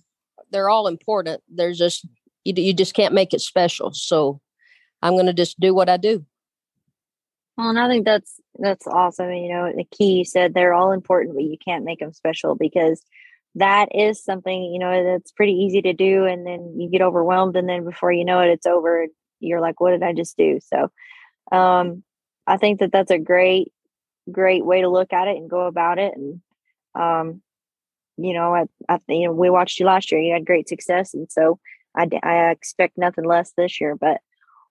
They're 0.51 0.69
all 0.69 0.87
important. 0.87 1.41
There's 1.49 1.77
just 1.77 2.05
you 2.43 2.53
you 2.55 2.73
just 2.73 2.93
can't 2.93 3.13
make 3.13 3.33
it 3.33 3.41
special. 3.41 3.91
So 3.93 4.39
I'm 5.01 5.13
going 5.13 5.25
to 5.25 5.33
just 5.33 5.59
do 5.59 5.73
what 5.73 5.89
I 5.89 5.97
do. 5.97 6.25
Well, 7.57 7.69
and 7.69 7.79
I 7.79 7.87
think 7.87 8.05
that's 8.05 8.39
that's 8.59 8.87
awesome. 8.87 9.31
You 9.31 9.53
know, 9.53 9.71
the 9.75 9.85
key 9.85 10.19
you 10.19 10.25
said 10.25 10.53
they're 10.53 10.73
all 10.73 10.91
important, 10.91 11.35
but 11.35 11.43
you 11.43 11.57
can't 11.63 11.85
make 11.85 11.99
them 11.99 12.13
special 12.13 12.55
because 12.55 13.03
that 13.55 13.89
is 13.93 14.23
something 14.23 14.63
you 14.63 14.79
know 14.79 15.03
that's 15.03 15.31
pretty 15.31 15.53
easy 15.53 15.81
to 15.81 15.93
do, 15.93 16.25
and 16.25 16.45
then 16.45 16.73
you 16.77 16.89
get 16.89 17.01
overwhelmed, 17.01 17.55
and 17.55 17.67
then 17.67 17.83
before 17.83 18.11
you 18.11 18.25
know 18.25 18.39
it, 18.39 18.49
it's 18.49 18.65
over. 18.65 19.07
You're 19.39 19.61
like, 19.61 19.79
"What 19.79 19.91
did 19.91 20.03
I 20.03 20.13
just 20.13 20.37
do?" 20.37 20.59
So, 20.61 20.89
um, 21.55 22.03
I 22.47 22.57
think 22.57 22.79
that 22.79 22.91
that's 22.91 23.11
a 23.11 23.19
great, 23.19 23.71
great 24.31 24.65
way 24.65 24.81
to 24.81 24.89
look 24.89 25.13
at 25.13 25.27
it 25.27 25.37
and 25.37 25.49
go 25.49 25.67
about 25.67 25.99
it. 25.99 26.13
And, 26.15 26.41
um, 26.95 27.41
you 28.17 28.33
know, 28.33 28.53
I, 28.53 28.65
I 28.89 28.99
you 29.07 29.27
know, 29.27 29.33
we 29.33 29.49
watched 29.49 29.79
you 29.79 29.85
last 29.85 30.11
year. 30.11 30.21
You 30.21 30.33
had 30.33 30.45
great 30.45 30.67
success, 30.67 31.13
and 31.13 31.31
so 31.31 31.59
I, 31.95 32.07
I 32.23 32.51
expect 32.51 32.97
nothing 32.97 33.25
less 33.25 33.53
this 33.55 33.79
year. 33.79 33.95
But 33.95 34.21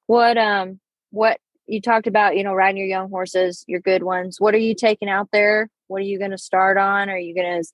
what, 0.06 0.37
um, 0.37 0.80
what 1.11 1.38
you 1.66 1.80
talked 1.80 2.06
about, 2.06 2.37
you 2.37 2.44
know, 2.44 2.54
riding 2.54 2.78
your 2.78 2.87
young 2.87 3.11
horses, 3.11 3.64
your 3.68 3.80
good 3.80 4.02
ones. 4.02 4.40
What 4.40 4.54
are 4.54 4.59
you 4.59 4.74
taking 4.74 5.09
out 5.09 5.28
there? 5.33 5.68
What 5.87 6.02
are 6.02 6.04
you 6.04 6.18
going 6.18 6.33
to 6.33 6.38
start 6.38 6.76
on? 6.76 7.09
Are 7.09 7.18
you 7.18 7.35
going 7.35 7.62
to 7.62 7.68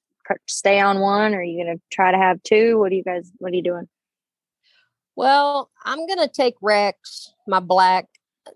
stay 0.46 0.80
on 0.80 1.00
one? 1.00 1.35
Are 1.35 1.42
you 1.42 1.64
going 1.64 1.76
to 1.76 1.82
try 1.90 2.11
to 2.11 2.18
have 2.18 2.42
two? 2.42 2.78
What 2.78 2.92
are 2.92 2.94
you 2.94 3.04
guys? 3.04 3.30
What 3.38 3.52
are 3.52 3.56
you 3.56 3.62
doing? 3.62 3.88
Well, 5.14 5.70
I'm 5.85 6.06
going 6.06 6.18
to 6.18 6.28
take 6.28 6.54
Rex, 6.61 7.32
my 7.46 7.61
black. 7.61 8.06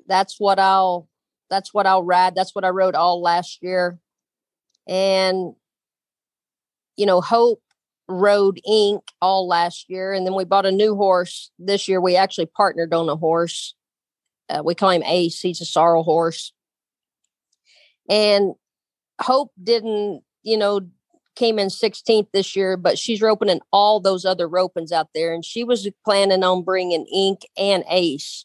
That's 0.06 0.38
what 0.38 0.58
I'll 0.58 1.08
that's 1.50 1.74
what 1.74 1.86
I'll 1.86 2.04
ride. 2.04 2.34
That's 2.34 2.54
what 2.54 2.64
I 2.64 2.68
rode 2.68 2.94
all 2.94 3.20
last 3.20 3.58
year. 3.60 3.98
And, 4.88 5.54
you 6.96 7.06
know, 7.06 7.20
Hope 7.20 7.62
rode 8.08 8.60
Ink 8.66 9.02
all 9.20 9.46
last 9.46 9.86
year. 9.88 10.12
And 10.12 10.26
then 10.26 10.34
we 10.34 10.44
bought 10.44 10.66
a 10.66 10.72
new 10.72 10.96
horse 10.96 11.50
this 11.58 11.88
year. 11.88 12.00
We 12.00 12.16
actually 12.16 12.46
partnered 12.46 12.94
on 12.94 13.08
a 13.08 13.16
horse. 13.16 13.74
Uh, 14.48 14.62
we 14.64 14.74
call 14.74 14.90
him 14.90 15.02
Ace. 15.04 15.40
He's 15.40 15.60
a 15.60 15.66
sorrel 15.66 16.02
horse. 16.02 16.52
And 18.08 18.54
Hope 19.20 19.52
didn't, 19.62 20.22
you 20.42 20.56
know, 20.56 20.80
came 21.36 21.58
in 21.58 21.68
16th 21.68 22.28
this 22.32 22.56
year, 22.56 22.76
but 22.76 22.98
she's 22.98 23.22
roping 23.22 23.48
in 23.48 23.60
all 23.72 24.00
those 24.00 24.24
other 24.24 24.48
ropings 24.48 24.92
out 24.92 25.08
there. 25.14 25.32
And 25.32 25.44
she 25.44 25.62
was 25.62 25.88
planning 26.04 26.42
on 26.42 26.64
bringing 26.64 27.06
Ink 27.06 27.40
and 27.56 27.84
Ace. 27.88 28.44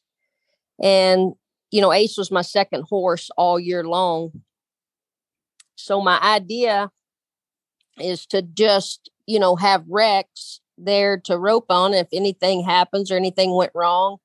And 0.82 1.34
you 1.76 1.82
know, 1.82 1.92
Ace 1.92 2.18
was 2.18 2.32
my 2.32 2.42
second 2.42 2.84
horse 2.84 3.30
all 3.36 3.60
year 3.60 3.84
long. 3.84 4.32
So 5.76 6.00
my 6.00 6.18
idea 6.22 6.90
is 8.00 8.26
to 8.28 8.42
just, 8.42 9.12
you 9.28 9.40
know, 9.40 9.58
have 9.58 9.84
Rex 9.90 10.62
there 10.78 11.18
to 11.26 11.38
rope 11.38 11.66
on. 11.68 11.94
If 11.94 12.08
anything 12.14 12.64
happens 12.64 13.12
or 13.12 13.18
anything 13.18 13.54
went 13.54 13.74
wrong, 13.76 14.20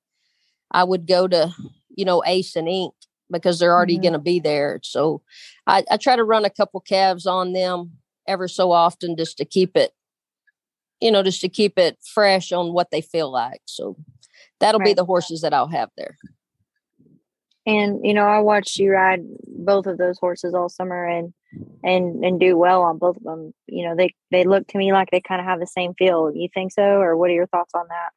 I 0.71 0.85
would 0.85 1.05
go 1.05 1.27
to, 1.27 1.53
you 1.89 2.05
know, 2.05 2.23
Ace 2.25 2.55
and 2.55 2.69
Ink 2.69 2.93
because 3.29 3.59
they're 3.59 3.75
already 3.75 3.95
mm-hmm. 3.95 4.03
going 4.03 4.13
to 4.13 4.19
be 4.19 4.39
there. 4.39 4.79
So 4.81 5.21
I, 5.67 5.83
I 5.91 5.97
try 5.97 6.15
to 6.15 6.23
run 6.23 6.45
a 6.45 6.49
couple 6.49 6.79
calves 6.79 7.27
on 7.27 7.51
them 7.51 7.97
ever 8.29 8.47
so 8.47 8.71
often 8.71 9.17
just 9.17 9.35
to 9.39 9.43
keep 9.43 9.75
it, 9.75 9.91
you 11.01 11.11
know, 11.11 11.21
just 11.21 11.41
to 11.41 11.49
keep 11.49 11.77
it 11.77 11.97
fresh 12.01 12.53
on 12.53 12.71
what 12.71 12.91
they 12.91 13.01
feel 13.01 13.29
like. 13.29 13.59
So 13.65 13.97
that'll 14.61 14.79
right. 14.79 14.85
be 14.85 14.93
the 14.93 15.03
horses 15.03 15.41
that 15.41 15.53
I'll 15.53 15.67
have 15.67 15.89
there. 15.97 16.17
And 17.65 18.05
you 18.05 18.13
know, 18.13 18.25
I 18.25 18.39
watched 18.39 18.77
you 18.77 18.91
ride 18.91 19.21
both 19.47 19.85
of 19.85 19.97
those 19.97 20.17
horses 20.19 20.53
all 20.53 20.69
summer 20.69 21.05
and 21.05 21.33
and 21.83 22.23
and 22.23 22.39
do 22.39 22.57
well 22.57 22.81
on 22.81 22.97
both 22.97 23.17
of 23.17 23.23
them. 23.23 23.53
You 23.67 23.87
know, 23.87 23.95
they 23.95 24.15
they 24.31 24.43
look 24.43 24.67
to 24.67 24.77
me 24.77 24.91
like 24.91 25.09
they 25.11 25.21
kind 25.21 25.39
of 25.39 25.45
have 25.45 25.59
the 25.59 25.67
same 25.67 25.93
feel. 25.93 26.31
You 26.33 26.49
think 26.53 26.71
so, 26.71 26.81
or 26.81 27.15
what 27.15 27.29
are 27.29 27.33
your 27.33 27.47
thoughts 27.47 27.73
on 27.75 27.85
that? 27.89 28.09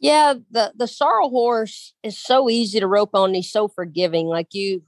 Yeah, 0.00 0.34
the 0.50 0.72
the 0.76 0.88
sorrel 0.88 1.30
horse 1.30 1.94
is 2.02 2.18
so 2.18 2.50
easy 2.50 2.80
to 2.80 2.88
rope 2.88 3.14
on. 3.14 3.34
He's 3.34 3.52
so 3.52 3.68
forgiving. 3.68 4.26
Like 4.26 4.48
you, 4.52 4.82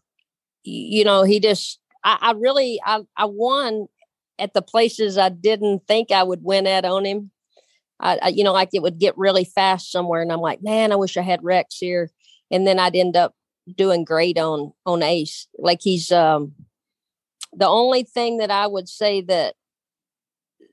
you 0.64 1.05
know, 1.05 1.23
he 1.23 1.40
just. 1.40 1.81
I, 2.03 2.19
I 2.21 2.33
really, 2.33 2.81
I 2.85 3.01
I 3.17 3.27
won 3.27 3.87
at 4.38 4.53
the 4.53 4.62
places 4.62 5.17
I 5.17 5.29
didn't 5.29 5.87
think 5.87 6.11
I 6.11 6.23
would 6.23 6.43
win 6.43 6.67
at 6.67 6.85
on 6.85 7.05
him. 7.05 7.31
I, 8.01 8.19
I, 8.21 8.29
you 8.29 8.43
know, 8.45 8.53
like 8.53 8.71
it 8.73 8.83
would 8.83 8.99
get 8.99 9.17
really 9.17 9.45
fast 9.45 9.93
somewhere, 9.93 10.21
and 10.21 10.33
I'm 10.33 10.40
like, 10.40 10.62
man, 10.62 10.93
I 10.93 10.97
wish 10.97 11.17
I 11.17 11.23
had 11.23 11.45
Rex 11.45 11.79
here, 11.79 12.11
and 12.51 12.67
then 12.67 12.79
I'd 12.79 12.97
end 12.97 13.17
up 13.17 13.35
doing 13.72 14.05
great 14.05 14.38
on 14.38 14.72
on 14.87 15.03
Ace. 15.03 15.48
Like 15.59 15.81
he's 15.83 16.12
um 16.12 16.53
the 17.53 17.68
only 17.68 18.03
thing 18.03 18.38
that 18.38 18.50
I 18.50 18.66
would 18.66 18.88
say 18.88 19.20
that 19.22 19.55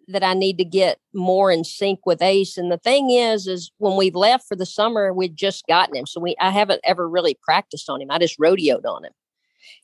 that 0.07 0.23
I 0.23 0.33
need 0.33 0.57
to 0.57 0.65
get 0.65 0.99
more 1.13 1.51
in 1.51 1.63
sync 1.63 2.05
with 2.05 2.21
Ace. 2.21 2.57
And 2.57 2.71
the 2.71 2.77
thing 2.77 3.11
is, 3.11 3.47
is 3.47 3.71
when 3.77 3.97
we 3.97 4.11
left 4.11 4.47
for 4.47 4.55
the 4.55 4.65
summer, 4.65 5.13
we'd 5.13 5.37
just 5.37 5.65
gotten 5.67 5.95
him. 5.95 6.05
So 6.05 6.19
we 6.19 6.35
I 6.39 6.49
haven't 6.49 6.81
ever 6.83 7.07
really 7.07 7.37
practiced 7.41 7.89
on 7.89 8.01
him. 8.01 8.11
I 8.11 8.19
just 8.19 8.39
rodeoed 8.39 8.85
on 8.85 9.05
him. 9.05 9.13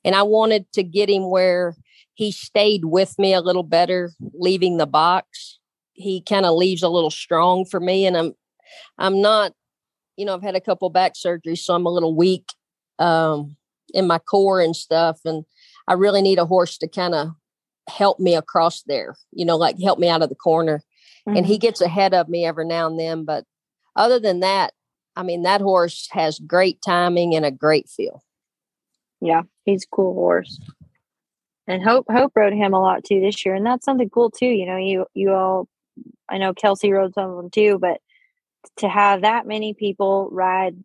And 0.04 0.16
I 0.16 0.24
wanted 0.24 0.72
to 0.74 0.84
get 0.84 1.10
him 1.10 1.30
where 1.30 1.76
he 2.14 2.32
stayed 2.32 2.86
with 2.86 3.18
me 3.20 3.34
a 3.34 3.42
little 3.42 3.64
better, 3.64 4.12
leaving 4.34 4.78
the 4.78 4.88
box. 4.88 5.60
He 5.94 6.22
kind 6.22 6.46
of 6.46 6.56
leaves 6.56 6.84
a 6.84 6.90
little 6.90 7.12
strong 7.12 7.66
for 7.66 7.80
me. 7.80 8.06
And 8.06 8.18
I'm 8.18 8.34
I'm 8.98 9.22
not, 9.22 9.54
you 10.18 10.26
know, 10.26 10.34
I've 10.34 10.44
had 10.44 10.56
a 10.56 10.62
couple 10.62 10.90
back 10.90 11.14
surgeries, 11.14 11.60
so 11.60 11.74
I'm 11.74 11.86
a 11.86 11.92
little 11.92 12.16
weak 12.16 12.52
um, 13.00 13.56
in 13.94 14.08
my 14.08 14.20
core 14.20 14.62
and 14.62 14.76
stuff. 14.76 15.20
And 15.26 15.46
I 15.88 15.94
really 15.94 16.22
need 16.22 16.40
a 16.40 16.46
horse 16.46 16.78
to 16.80 16.88
kind 16.88 17.16
of 17.16 17.30
help 17.90 18.20
me 18.20 18.36
across 18.36 18.84
there, 18.84 19.16
you 19.32 19.46
know, 19.46 19.58
like 19.58 19.80
help 19.82 20.00
me 20.00 20.10
out 20.10 20.22
of 20.22 20.30
the 20.30 20.36
corner. 20.36 20.84
Mm-hmm. 21.28 21.38
And 21.38 21.46
he 21.46 21.56
mm-hmm. 21.56 21.62
gets 21.62 21.82
ahead 21.82 22.14
of 22.14 22.30
me 22.30 22.46
every 22.46 22.66
now 22.66 22.88
and 22.88 23.00
then. 23.00 23.26
But 23.26 23.46
other 23.96 24.20
than 24.20 24.42
that, 24.42 24.74
I 25.16 25.24
mean, 25.24 25.44
that 25.44 25.62
horse 25.62 26.08
has 26.12 26.40
great 26.40 26.82
timing 26.82 27.36
and 27.36 27.44
a 27.44 27.52
great 27.52 27.90
feel. 27.90 28.24
Yeah, 29.20 29.44
he's 29.66 29.84
a 29.84 29.96
cool 29.96 30.14
horse. 30.14 30.60
And 31.68 31.84
Hope 31.84 32.06
Hope 32.10 32.34
rode 32.36 32.54
him 32.54 32.74
a 32.74 32.80
lot 32.80 33.04
too 33.04 33.20
this 33.20 33.46
year, 33.46 33.56
and 33.56 33.66
that's 33.66 33.84
something 33.84 34.10
cool 34.10 34.30
too. 34.30 34.46
You 34.46 34.66
know, 34.66 34.78
you 34.78 35.06
you 35.16 35.32
all, 35.32 35.68
I 36.30 36.38
know 36.38 36.54
Kelsie 36.54 36.94
rode 36.94 37.14
some 37.14 37.32
of 37.32 37.36
them 37.36 37.50
too, 37.50 37.78
but 37.80 38.00
to 38.78 38.88
have 38.88 39.22
that 39.22 39.48
many 39.48 39.74
people 39.74 40.30
ride, 40.32 40.76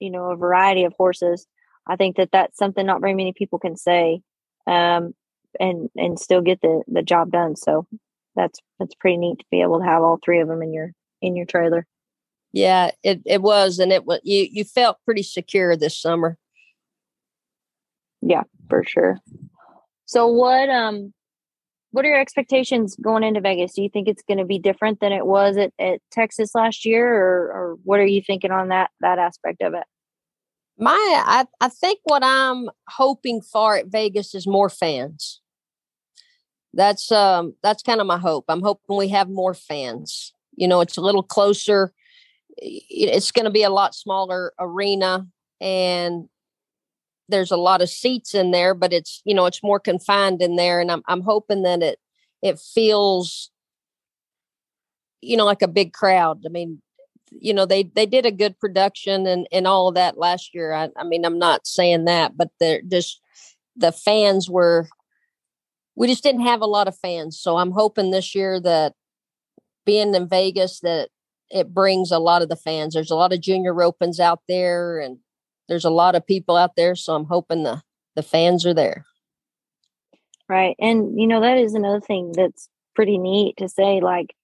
you 0.00 0.10
know, 0.10 0.30
a 0.30 0.36
variety 0.36 0.84
of 0.84 0.94
horses, 0.96 1.46
I 1.86 1.96
think 1.96 2.16
that 2.16 2.30
that's 2.32 2.58
something 2.58 2.84
not 2.84 3.00
very 3.00 3.14
many 3.14 3.32
people 3.32 3.58
can 3.58 3.76
say, 3.76 4.22
um, 4.66 5.14
and 5.60 5.90
and 5.96 6.18
still 6.18 6.40
get 6.40 6.60
the 6.60 6.82
the 6.88 7.02
job 7.02 7.30
done. 7.30 7.56
So 7.56 7.86
that's 8.34 8.60
that's 8.78 8.94
pretty 8.94 9.16
neat 9.16 9.38
to 9.40 9.44
be 9.50 9.62
able 9.62 9.80
to 9.80 9.84
have 9.84 10.02
all 10.02 10.18
three 10.24 10.40
of 10.40 10.48
them 10.48 10.62
in 10.62 10.72
your 10.72 10.92
in 11.20 11.36
your 11.36 11.46
trailer. 11.46 11.86
Yeah, 12.52 12.90
it 13.02 13.20
it 13.26 13.42
was, 13.42 13.78
and 13.78 13.92
it 13.92 14.04
was 14.04 14.20
you 14.22 14.46
you 14.50 14.64
felt 14.64 14.98
pretty 15.04 15.22
secure 15.22 15.76
this 15.76 16.00
summer. 16.00 16.38
Yeah, 18.22 18.44
for 18.68 18.84
sure. 18.84 19.18
So 20.06 20.26
what 20.28 20.68
um 20.68 21.12
what 21.90 22.04
are 22.04 22.08
your 22.08 22.20
expectations 22.20 22.96
going 22.96 23.22
into 23.22 23.40
Vegas? 23.40 23.74
Do 23.74 23.82
you 23.82 23.88
think 23.88 24.08
it's 24.08 24.24
going 24.26 24.38
to 24.38 24.44
be 24.44 24.58
different 24.58 24.98
than 24.98 25.12
it 25.12 25.26
was 25.26 25.56
at, 25.56 25.72
at 25.78 26.00
Texas 26.10 26.52
last 26.52 26.84
year, 26.84 27.06
or 27.06 27.52
or 27.52 27.76
what 27.84 28.00
are 28.00 28.06
you 28.06 28.20
thinking 28.20 28.50
on 28.50 28.68
that 28.68 28.90
that 29.00 29.18
aspect 29.18 29.62
of 29.62 29.74
it? 29.74 29.84
My, 30.78 31.22
I, 31.26 31.46
I 31.60 31.68
think 31.68 32.00
what 32.04 32.24
I'm 32.24 32.68
hoping 32.88 33.40
for 33.42 33.76
at 33.76 33.86
Vegas 33.86 34.34
is 34.34 34.46
more 34.46 34.68
fans. 34.68 35.40
That's 36.76 37.12
um 37.12 37.54
that's 37.62 37.82
kind 37.82 38.00
of 38.00 38.06
my 38.06 38.18
hope. 38.18 38.46
I'm 38.48 38.62
hoping 38.62 38.96
we 38.96 39.08
have 39.10 39.28
more 39.28 39.54
fans. 39.54 40.32
You 40.56 40.66
know, 40.66 40.80
it's 40.80 40.96
a 40.96 41.00
little 41.00 41.22
closer. 41.22 41.92
It's 42.58 43.30
going 43.30 43.44
to 43.44 43.50
be 43.50 43.62
a 43.62 43.70
lot 43.70 43.94
smaller 43.94 44.52
arena, 44.58 45.26
and 45.60 46.28
there's 47.28 47.50
a 47.50 47.56
lot 47.56 47.82
of 47.82 47.88
seats 47.88 48.34
in 48.34 48.50
there, 48.50 48.74
but 48.74 48.92
it's 48.92 49.22
you 49.24 49.34
know 49.34 49.46
it's 49.46 49.62
more 49.62 49.80
confined 49.80 50.42
in 50.42 50.56
there, 50.56 50.80
and 50.80 50.90
I'm 50.90 51.02
I'm 51.06 51.22
hoping 51.22 51.62
that 51.62 51.82
it 51.82 51.98
it 52.42 52.58
feels 52.58 53.50
you 55.20 55.36
know 55.36 55.44
like 55.44 55.62
a 55.62 55.68
big 55.68 55.92
crowd. 55.92 56.42
I 56.46 56.48
mean, 56.48 56.82
you 57.30 57.54
know 57.54 57.66
they 57.66 57.84
they 57.84 58.06
did 58.06 58.26
a 58.26 58.30
good 58.30 58.58
production 58.58 59.26
and 59.26 59.46
and 59.52 59.66
all 59.66 59.88
of 59.88 59.94
that 59.94 60.18
last 60.18 60.54
year. 60.54 60.72
I, 60.72 60.90
I 60.96 61.04
mean 61.04 61.24
I'm 61.24 61.38
not 61.38 61.66
saying 61.66 62.04
that, 62.04 62.36
but 62.36 62.50
they're 62.60 62.82
just 62.82 63.20
the 63.76 63.92
fans 63.92 64.48
were 64.48 64.88
we 65.96 66.06
just 66.08 66.22
didn't 66.22 66.42
have 66.42 66.60
a 66.60 66.66
lot 66.66 66.88
of 66.88 66.98
fans. 66.98 67.38
So 67.38 67.56
I'm 67.56 67.70
hoping 67.70 68.10
this 68.10 68.34
year 68.34 68.60
that 68.60 68.94
being 69.84 70.14
in 70.14 70.28
Vegas 70.28 70.80
that 70.80 71.10
it 71.50 71.72
brings 71.72 72.10
a 72.10 72.18
lot 72.18 72.42
of 72.42 72.48
the 72.48 72.56
fans. 72.56 72.94
There's 72.94 73.10
a 73.10 73.16
lot 73.16 73.32
of 73.32 73.40
junior 73.40 73.80
opens 73.82 74.18
out 74.18 74.40
there 74.48 74.98
and 74.98 75.18
there's 75.68 75.84
a 75.84 75.90
lot 75.90 76.14
of 76.14 76.26
people 76.26 76.56
out 76.56 76.76
there. 76.76 76.94
So 76.94 77.14
I'm 77.14 77.26
hoping 77.26 77.62
the 77.62 77.82
the 78.16 78.22
fans 78.22 78.64
are 78.64 78.74
there. 78.74 79.04
Right. 80.48 80.76
And 80.78 81.18
you 81.18 81.26
know, 81.26 81.40
that 81.40 81.58
is 81.58 81.74
another 81.74 82.00
thing 82.00 82.32
that's 82.32 82.68
pretty 82.94 83.18
neat 83.18 83.56
to 83.58 83.68
say, 83.68 84.00
like, 84.00 84.34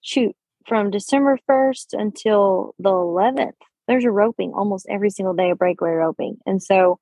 shoot, 0.00 0.34
from 0.66 0.90
December 0.90 1.38
1st 1.48 1.92
until 1.92 2.74
the 2.78 2.90
11th, 2.90 3.52
there's 3.88 4.04
a 4.04 4.10
roping 4.10 4.52
almost 4.54 4.86
every 4.88 5.10
single 5.10 5.34
day, 5.34 5.50
a 5.50 5.56
breakaway 5.56 5.90
roping. 5.90 6.38
And 6.46 6.62
so 6.62 6.98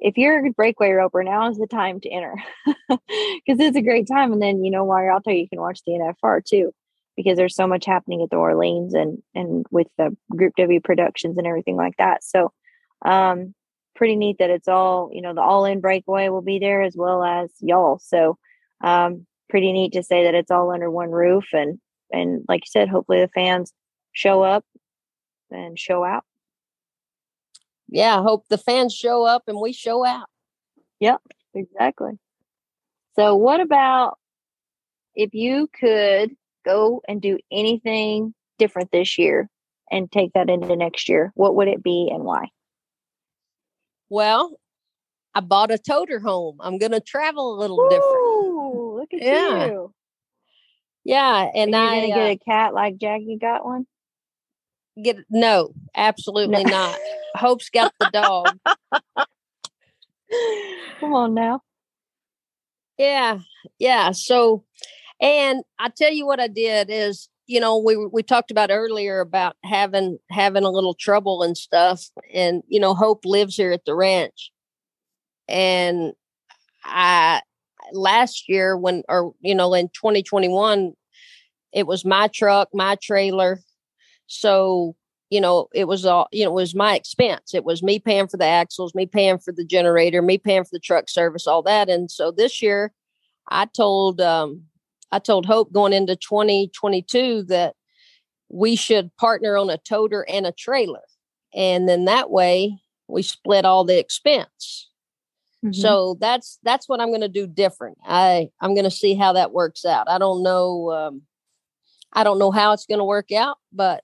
if 0.00 0.18
you're 0.18 0.44
a 0.44 0.50
breakaway 0.50 0.90
roper, 0.90 1.22
now 1.22 1.48
is 1.48 1.56
the 1.56 1.66
time 1.66 2.00
to 2.00 2.10
enter 2.10 2.34
because 2.66 3.60
it's 3.60 3.76
a 3.76 3.82
great 3.82 4.06
time. 4.06 4.32
And 4.32 4.42
then, 4.42 4.64
you 4.64 4.70
know, 4.70 4.84
while 4.84 5.02
you're 5.02 5.12
out 5.12 5.24
there, 5.24 5.34
you 5.34 5.48
can 5.48 5.60
watch 5.60 5.80
the 5.86 5.92
NFR 5.92 6.44
too 6.44 6.72
because 7.16 7.36
there's 7.36 7.54
so 7.54 7.66
much 7.66 7.86
happening 7.86 8.22
at 8.22 8.30
the 8.30 8.36
Orleans 8.36 8.94
and 8.94 9.22
and 9.34 9.64
with 9.70 9.86
the 9.98 10.16
Group 10.30 10.54
W 10.56 10.80
productions 10.80 11.38
and 11.38 11.46
everything 11.46 11.76
like 11.76 11.96
that. 11.98 12.24
So, 12.24 12.52
um, 13.04 13.54
pretty 13.94 14.16
neat 14.16 14.38
that 14.40 14.50
it's 14.50 14.68
all 14.68 15.10
you 15.12 15.22
know 15.22 15.34
the 15.34 15.40
all 15.40 15.64
in 15.64 15.80
breakaway 15.80 16.28
will 16.28 16.42
be 16.42 16.58
there 16.58 16.82
as 16.82 16.94
well 16.96 17.22
as 17.22 17.50
y'all. 17.60 17.98
So, 18.02 18.36
um, 18.82 19.26
pretty 19.48 19.72
neat 19.72 19.92
to 19.92 20.02
say 20.02 20.24
that 20.24 20.34
it's 20.34 20.50
all 20.50 20.70
under 20.70 20.90
one 20.90 21.10
roof 21.10 21.44
and 21.52 21.78
and 22.14 22.44
like 22.48 22.62
you 22.62 22.70
said, 22.70 22.88
hopefully 22.88 23.20
the 23.20 23.28
fans 23.28 23.72
show 24.12 24.42
up 24.42 24.64
and 25.50 25.78
show 25.78 26.04
out. 26.04 26.24
Yeah, 27.88 28.18
I 28.18 28.22
hope 28.22 28.46
the 28.48 28.58
fans 28.58 28.94
show 28.94 29.24
up 29.24 29.44
and 29.46 29.60
we 29.60 29.72
show 29.72 30.04
out. 30.04 30.26
Yep, 31.00 31.20
exactly. 31.54 32.18
So, 33.16 33.36
what 33.36 33.60
about 33.60 34.18
if 35.14 35.34
you 35.34 35.68
could 35.78 36.34
go 36.64 37.02
and 37.06 37.20
do 37.20 37.38
anything 37.52 38.34
different 38.58 38.90
this 38.90 39.18
year 39.18 39.48
and 39.90 40.10
take 40.10 40.32
that 40.32 40.50
into 40.50 40.74
next 40.76 41.08
year, 41.08 41.30
what 41.34 41.54
would 41.56 41.68
it 41.68 41.82
be 41.82 42.10
and 42.12 42.24
why? 42.24 42.48
Well, 44.08 44.58
I 45.34 45.40
bought 45.40 45.70
a 45.70 45.78
toter 45.78 46.20
home. 46.20 46.58
I'm 46.60 46.78
going 46.78 46.92
to 46.92 47.00
travel 47.00 47.54
a 47.54 47.58
little 47.58 47.80
Ooh, 47.80 47.90
different. 47.90 48.96
Look 49.00 49.14
at 49.14 49.22
yeah. 49.22 49.66
you. 49.66 49.94
Yeah, 51.04 51.50
and 51.54 51.74
Are 51.74 51.96
you 51.96 52.00
gonna 52.00 52.12
uh, 52.12 52.16
get 52.16 52.30
a 52.30 52.44
cat 52.44 52.74
like 52.74 52.96
Jackie 52.96 53.38
got 53.40 53.64
one. 53.64 53.86
Get 55.02 55.18
no, 55.28 55.74
absolutely 55.94 56.64
no. 56.64 56.70
not. 56.70 56.98
Hope's 57.36 57.68
got 57.68 57.92
the 58.00 58.10
dog. 58.12 58.58
Come 61.00 61.12
on 61.12 61.34
now. 61.34 61.60
Yeah, 62.96 63.40
yeah. 63.78 64.12
So 64.12 64.64
and 65.20 65.62
I 65.78 65.90
tell 65.90 66.12
you 66.12 66.26
what 66.26 66.40
I 66.40 66.48
did 66.48 66.88
is, 66.90 67.28
you 67.46 67.60
know, 67.60 67.78
we 67.78 67.96
we 67.96 68.22
talked 68.22 68.50
about 68.50 68.70
earlier 68.70 69.20
about 69.20 69.56
having 69.64 70.18
having 70.30 70.64
a 70.64 70.70
little 70.70 70.94
trouble 70.94 71.42
and 71.42 71.56
stuff, 71.56 72.08
and 72.32 72.62
you 72.68 72.80
know, 72.80 72.94
Hope 72.94 73.24
lives 73.24 73.56
here 73.56 73.72
at 73.72 73.84
the 73.84 73.94
ranch, 73.94 74.52
and 75.48 76.12
I 76.84 77.42
last 77.94 78.48
year 78.48 78.76
when 78.76 79.02
or 79.08 79.32
you 79.40 79.54
know 79.54 79.72
in 79.74 79.88
2021 79.88 80.92
it 81.72 81.86
was 81.86 82.04
my 82.04 82.28
truck 82.28 82.68
my 82.74 82.96
trailer 83.02 83.60
so 84.26 84.94
you 85.30 85.40
know 85.40 85.68
it 85.74 85.86
was 85.86 86.04
all 86.04 86.28
you 86.32 86.44
know 86.44 86.50
it 86.50 86.54
was 86.54 86.74
my 86.74 86.96
expense 86.96 87.54
it 87.54 87.64
was 87.64 87.82
me 87.82 87.98
paying 87.98 88.26
for 88.26 88.36
the 88.36 88.44
axles 88.44 88.94
me 88.94 89.06
paying 89.06 89.38
for 89.38 89.52
the 89.52 89.64
generator 89.64 90.20
me 90.20 90.36
paying 90.38 90.64
for 90.64 90.70
the 90.72 90.80
truck 90.80 91.08
service 91.08 91.46
all 91.46 91.62
that 91.62 91.88
and 91.88 92.10
so 92.10 92.30
this 92.30 92.60
year 92.60 92.92
i 93.48 93.64
told 93.64 94.20
um 94.20 94.64
I 95.14 95.20
told 95.20 95.46
Hope 95.46 95.72
going 95.72 95.92
into 95.92 96.16
2022 96.16 97.44
that 97.44 97.76
we 98.48 98.74
should 98.74 99.16
partner 99.16 99.56
on 99.56 99.70
a 99.70 99.78
toter 99.78 100.26
and 100.28 100.44
a 100.44 100.50
trailer. 100.50 101.04
And 101.54 101.88
then 101.88 102.06
that 102.06 102.30
way 102.30 102.80
we 103.06 103.22
split 103.22 103.64
all 103.64 103.84
the 103.84 103.96
expense. 103.96 104.90
Mm-hmm. 105.64 105.72
So 105.72 106.16
that's 106.20 106.58
that's 106.62 106.88
what 106.88 107.00
I'm 107.00 107.08
going 107.08 107.20
to 107.22 107.28
do 107.28 107.46
different. 107.46 107.98
I 108.04 108.48
I'm 108.60 108.74
going 108.74 108.84
to 108.84 108.90
see 108.90 109.14
how 109.14 109.32
that 109.32 109.52
works 109.52 109.84
out. 109.84 110.08
I 110.08 110.18
don't 110.18 110.42
know 110.42 110.90
um, 110.90 111.22
I 112.12 112.24
don't 112.24 112.38
know 112.38 112.50
how 112.50 112.72
it's 112.72 112.86
going 112.86 112.98
to 112.98 113.04
work 113.04 113.32
out, 113.32 113.56
but 113.72 114.02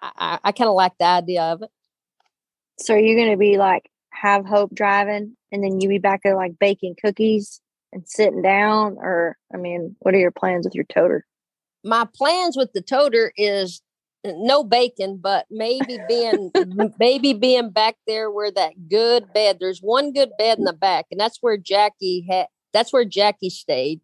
I, 0.00 0.38
I 0.44 0.52
kind 0.52 0.68
of 0.68 0.74
like 0.74 0.92
the 0.98 1.06
idea 1.06 1.42
of 1.42 1.62
it. 1.62 1.70
So 2.78 2.94
are 2.94 2.98
you 2.98 3.16
going 3.16 3.30
to 3.30 3.36
be 3.36 3.58
like 3.58 3.90
have 4.10 4.46
Hope 4.46 4.74
driving, 4.74 5.36
and 5.50 5.64
then 5.64 5.80
you 5.80 5.88
be 5.88 5.98
back 5.98 6.20
there 6.22 6.36
like 6.36 6.58
baking 6.58 6.96
cookies 7.02 7.60
and 7.92 8.06
sitting 8.06 8.42
down 8.42 8.96
or 9.00 9.36
i 9.52 9.56
mean 9.56 9.96
what 10.00 10.14
are 10.14 10.18
your 10.18 10.30
plans 10.30 10.66
with 10.66 10.74
your 10.74 10.84
toter 10.84 11.24
my 11.84 12.06
plans 12.14 12.56
with 12.56 12.72
the 12.72 12.82
toter 12.82 13.32
is 13.36 13.80
no 14.38 14.64
bacon 14.64 15.18
but 15.22 15.46
maybe 15.50 15.98
being 16.08 16.50
maybe 16.98 17.32
being 17.32 17.70
back 17.70 17.96
there 18.06 18.30
where 18.30 18.50
that 18.50 18.72
good 18.88 19.32
bed 19.32 19.58
there's 19.60 19.80
one 19.80 20.12
good 20.12 20.30
bed 20.38 20.58
in 20.58 20.64
the 20.64 20.72
back 20.72 21.06
and 21.10 21.20
that's 21.20 21.38
where 21.40 21.56
jackie 21.56 22.26
had 22.28 22.46
that's 22.72 22.92
where 22.92 23.04
jackie 23.04 23.50
stayed 23.50 24.00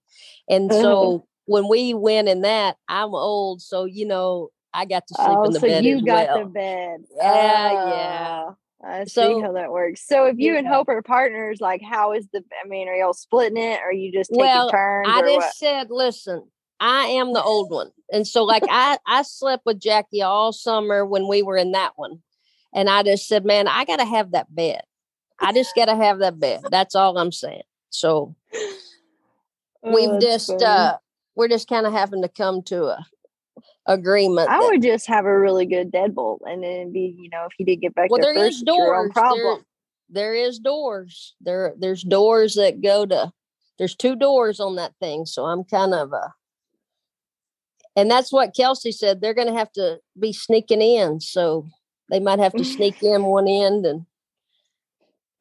and 0.49 0.71
so 0.73 0.79
mm-hmm. 0.79 1.25
when 1.53 1.69
we 1.69 1.95
went 1.95 2.29
in 2.29 2.43
that 2.43 2.77
i'm 2.89 3.15
old 3.15 3.61
so 3.61 3.85
you 3.85 4.07
know 4.07 4.49
i 4.73 4.85
got 4.85 5.07
to 5.07 5.15
sleep 5.15 5.29
oh, 5.31 5.45
in 5.45 5.53
the 5.53 5.61
so 5.61 5.67
bed 5.67 5.85
you 5.85 6.05
got 6.05 6.29
well. 6.29 6.39
the 6.39 6.45
bed 6.47 7.01
yeah 7.17 7.25
uh, 7.25 7.87
yeah 7.89 8.45
I 8.85 9.05
so, 9.05 9.37
see 9.37 9.41
how 9.41 9.53
that 9.53 9.71
works. 9.71 10.07
So 10.07 10.27
if 10.27 10.39
you 10.39 10.55
yeah. 10.55 10.59
and 10.59 10.67
Hope 10.67 10.89
are 10.89 11.03
partners, 11.03 11.61
like 11.61 11.83
how 11.83 12.13
is 12.13 12.27
the 12.33 12.43
I 12.65 12.67
mean, 12.67 12.89
are 12.89 12.95
y'all 12.95 13.13
splitting 13.13 13.63
it 13.63 13.81
or 13.81 13.93
you 13.93 14.13
just 14.13 14.31
taking 14.31 14.45
well, 14.45 14.71
turns? 14.71 15.07
I 15.09 15.21
just 15.21 15.37
what? 15.37 15.55
said, 15.55 15.87
listen, 15.91 16.51
I 16.83 17.05
am 17.05 17.33
the 17.33 17.43
old 17.43 17.71
one. 17.71 17.93
And 18.13 18.27
so 18.27 18.43
like 18.43 18.65
I 18.69 18.99
I 19.07 19.23
slept 19.23 19.65
with 19.65 19.79
Jackie 19.79 20.21
all 20.21 20.53
summer 20.53 21.07
when 21.07 21.29
we 21.29 21.41
were 21.41 21.57
in 21.57 21.71
that 21.73 21.93
one. 21.95 22.23
And 22.75 22.91
I 22.91 23.05
just 23.05 23.29
said, 23.29 23.45
man, 23.45 23.69
I 23.69 23.85
gotta 23.85 24.05
have 24.05 24.33
that 24.33 24.53
bed. 24.53 24.83
I 25.39 25.53
just 25.53 25.75
gotta 25.77 25.95
have 25.95 26.19
that 26.19 26.41
bed. 26.41 26.63
That's 26.73 26.97
all 26.97 27.17
I'm 27.19 27.31
saying. 27.31 27.63
So 27.91 28.35
oh, 28.53 29.95
we've 29.95 30.21
just 30.21 30.49
funny. 30.49 30.65
uh 30.65 30.95
we're 31.37 31.47
just 31.47 31.69
kind 31.69 31.87
of 31.87 31.93
having 31.93 32.21
to 32.23 32.29
come 32.29 32.63
to 32.65 32.87
a 32.87 33.07
agreement. 33.87 34.51
I 34.51 34.59
that, 34.59 34.67
would 34.67 34.83
just 34.83 35.07
have 35.07 35.25
a 35.25 35.39
really 35.39 35.67
good 35.67 35.93
deadbolt 35.93 36.41
and 36.45 36.65
then 36.65 36.93
be, 36.93 37.17
you 37.17 37.31
know, 37.31 37.47
if 37.47 37.53
he 37.57 37.65
did 37.65 37.77
get 37.77 37.95
back 37.95 38.11
well, 38.11 38.21
there, 38.21 38.35
there 38.35 38.47
first, 38.47 38.57
is 38.57 38.63
doors. 38.63 39.13
There, 39.15 39.59
there 40.11 40.35
is 40.35 40.59
doors. 40.59 41.37
There 41.41 41.75
there's 41.79 42.03
doors 42.03 42.55
that 42.55 42.83
go 42.83 43.07
to 43.07 43.33
there's 43.79 43.95
two 43.95 44.17
doors 44.17 44.59
on 44.59 44.75
that 44.77 44.95
thing. 44.99 45.27
So 45.27 45.45
I'm 45.45 45.63
kind 45.63 45.95
of 45.95 46.13
uh 46.13 46.31
And 47.97 48.11
that's 48.11 48.33
what 48.33 48.55
Kelsie 48.55 48.95
said. 48.95 49.21
They're 49.21 49.35
going 49.35 49.49
to 49.49 49.59
have 49.59 49.73
to 49.73 49.99
be 50.19 50.33
sneaking 50.33 50.81
in. 50.81 51.21
So 51.21 51.67
they 52.11 52.21
might 52.21 52.39
have 52.39 52.55
to 52.55 52.65
sneak 52.65 53.03
in 53.03 53.25
one 53.25 53.49
end 53.49 53.87
and 53.87 54.07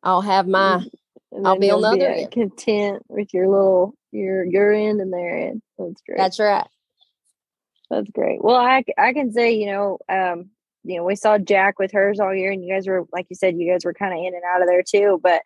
I'll 0.03 0.21
have 0.21 0.47
my, 0.47 0.83
I'll 1.45 1.59
be 1.59 1.69
on 1.69 1.81
the 1.81 1.87
other 1.87 2.09
end. 2.09 2.31
Content 2.31 3.03
with 3.07 3.33
your 3.33 3.47
little, 3.47 3.93
your, 4.11 4.43
your 4.43 4.73
end 4.73 4.99
and 4.99 5.13
their 5.13 5.37
end. 5.37 5.61
That's 5.77 6.01
great. 6.01 6.17
That's 6.17 6.39
right. 6.39 6.67
That's 7.89 8.09
great. 8.09 8.43
Well, 8.43 8.55
I, 8.55 8.83
I 8.97 9.13
can 9.13 9.31
say, 9.31 9.53
you 9.53 9.67
know, 9.67 9.99
um, 10.09 10.49
you 10.83 10.97
know, 10.97 11.03
we 11.03 11.15
saw 11.15 11.37
Jack 11.37 11.77
with 11.77 11.91
hers 11.91 12.19
all 12.19 12.33
year 12.33 12.51
and 12.51 12.65
you 12.65 12.73
guys 12.73 12.87
were, 12.87 13.05
like 13.13 13.27
you 13.29 13.35
said, 13.35 13.55
you 13.57 13.71
guys 13.71 13.85
were 13.85 13.93
kind 13.93 14.13
of 14.13 14.19
in 14.19 14.33
and 14.33 14.43
out 14.43 14.61
of 14.61 14.67
there 14.67 14.83
too. 14.83 15.19
But, 15.21 15.43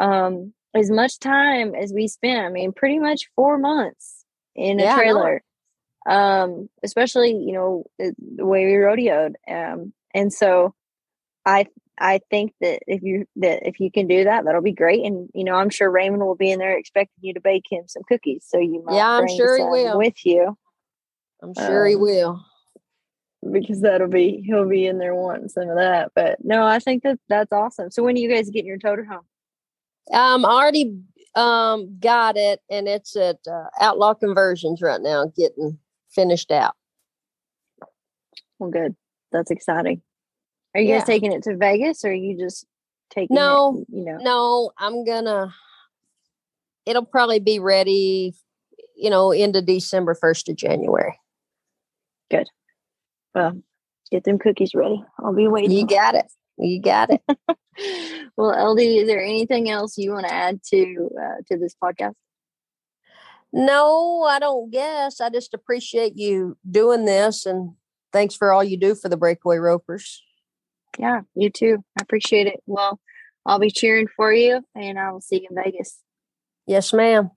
um, 0.00 0.52
as 0.74 0.90
much 0.90 1.18
time 1.18 1.74
as 1.74 1.92
we 1.92 2.08
spent, 2.08 2.46
I 2.46 2.48
mean, 2.48 2.72
pretty 2.72 2.98
much 2.98 3.28
four 3.36 3.58
months 3.58 4.24
in 4.54 4.80
a 4.80 4.84
yeah, 4.84 4.96
trailer, 4.96 5.42
um, 6.06 6.68
especially, 6.82 7.30
you 7.30 7.52
know, 7.52 7.84
the, 7.98 8.14
the 8.36 8.46
way 8.46 8.66
we 8.66 8.72
rodeoed. 8.72 9.34
Um, 9.48 9.92
and 10.14 10.32
so 10.32 10.74
I, 11.46 11.66
I 11.98 12.20
think 12.30 12.54
that 12.60 12.80
if 12.86 13.02
you 13.02 13.26
that 13.36 13.66
if 13.66 13.78
you 13.78 13.90
can 13.90 14.06
do 14.08 14.24
that, 14.24 14.44
that'll 14.44 14.62
be 14.62 14.72
great. 14.72 15.04
And 15.04 15.28
you 15.34 15.44
know, 15.44 15.54
I'm 15.54 15.70
sure 15.70 15.90
Raymond 15.90 16.24
will 16.24 16.34
be 16.34 16.50
in 16.50 16.58
there 16.58 16.76
expecting 16.76 17.20
you 17.20 17.34
to 17.34 17.40
bake 17.40 17.66
him 17.70 17.84
some 17.86 18.02
cookies. 18.08 18.44
So 18.48 18.58
you 18.58 18.82
might 18.84 18.96
yeah, 18.96 19.08
I'm 19.08 19.28
sure 19.28 19.56
he 19.56 19.64
will 19.64 19.98
with 19.98 20.24
you. 20.24 20.56
I'm 21.42 21.54
sure 21.54 21.84
um, 21.84 21.88
he 21.90 21.96
will 21.96 22.44
because 23.50 23.80
that'll 23.80 24.08
be 24.08 24.42
he'll 24.46 24.68
be 24.68 24.86
in 24.86 24.98
there 24.98 25.14
wanting 25.14 25.48
some 25.48 25.68
of 25.68 25.76
that. 25.76 26.12
But 26.14 26.38
no, 26.42 26.64
I 26.64 26.78
think 26.78 27.02
that 27.02 27.18
that's 27.28 27.52
awesome. 27.52 27.90
So 27.90 28.02
when 28.02 28.16
are 28.16 28.20
you 28.20 28.28
guys 28.28 28.50
getting 28.50 28.68
your 28.68 28.78
toter 28.78 29.04
home? 29.04 29.26
Um, 30.12 30.44
I 30.44 30.50
already 30.50 30.98
um 31.34 31.98
got 31.98 32.36
it, 32.36 32.60
and 32.70 32.88
it's 32.88 33.16
at 33.16 33.38
uh, 33.50 33.68
Outlaw 33.80 34.14
Conversions 34.14 34.80
right 34.82 35.00
now, 35.00 35.30
getting 35.36 35.78
finished 36.14 36.50
out. 36.50 36.74
Well, 38.58 38.70
good. 38.70 38.94
That's 39.32 39.50
exciting. 39.50 40.02
Are 40.74 40.80
you 40.80 40.88
yeah. 40.88 40.98
guys 40.98 41.06
taking 41.06 41.32
it 41.32 41.42
to 41.44 41.56
Vegas, 41.56 42.04
or 42.04 42.10
are 42.10 42.14
you 42.14 42.38
just 42.38 42.66
taking? 43.10 43.34
No, 43.34 43.80
it, 43.80 43.94
you 43.96 44.04
know, 44.04 44.18
no. 44.18 44.72
I'm 44.78 45.04
gonna. 45.04 45.54
It'll 46.86 47.04
probably 47.04 47.40
be 47.40 47.58
ready, 47.58 48.34
you 48.96 49.10
know, 49.10 49.30
into 49.30 49.62
December, 49.62 50.14
first 50.14 50.48
of 50.48 50.56
January. 50.56 51.18
Good. 52.30 52.48
Well, 53.34 53.60
get 54.10 54.24
them 54.24 54.38
cookies 54.38 54.74
ready. 54.74 55.02
I'll 55.18 55.34
be 55.34 55.48
waiting. 55.48 55.72
You 55.72 55.86
got 55.86 56.14
it. 56.14 56.26
You 56.58 56.80
got 56.80 57.10
it. 57.10 57.22
well, 58.36 58.72
LD, 58.72 58.80
is 58.80 59.06
there 59.06 59.22
anything 59.22 59.70
else 59.70 59.98
you 59.98 60.12
want 60.12 60.26
to 60.26 60.34
add 60.34 60.62
to 60.70 61.10
uh, 61.20 61.42
to 61.48 61.58
this 61.58 61.74
podcast? 61.82 62.14
No, 63.52 64.22
I 64.22 64.38
don't 64.38 64.70
guess. 64.70 65.20
I 65.20 65.28
just 65.28 65.52
appreciate 65.52 66.16
you 66.16 66.56
doing 66.68 67.04
this 67.04 67.44
and 67.44 67.72
thanks 68.12 68.34
for 68.34 68.52
all 68.52 68.64
you 68.64 68.78
do 68.78 68.94
for 68.94 69.08
the 69.08 69.16
breakaway 69.16 69.58
ropers. 69.58 70.22
Yeah, 70.98 71.22
you 71.34 71.50
too. 71.50 71.84
I 71.98 72.02
appreciate 72.02 72.46
it. 72.46 72.62
Well, 72.66 72.98
I'll 73.44 73.58
be 73.58 73.70
cheering 73.70 74.08
for 74.16 74.32
you 74.32 74.62
and 74.74 74.98
I 74.98 75.10
will 75.10 75.20
see 75.20 75.40
you 75.42 75.48
in 75.50 75.62
Vegas. 75.62 75.98
Yes, 76.66 76.92
ma'am. 76.92 77.30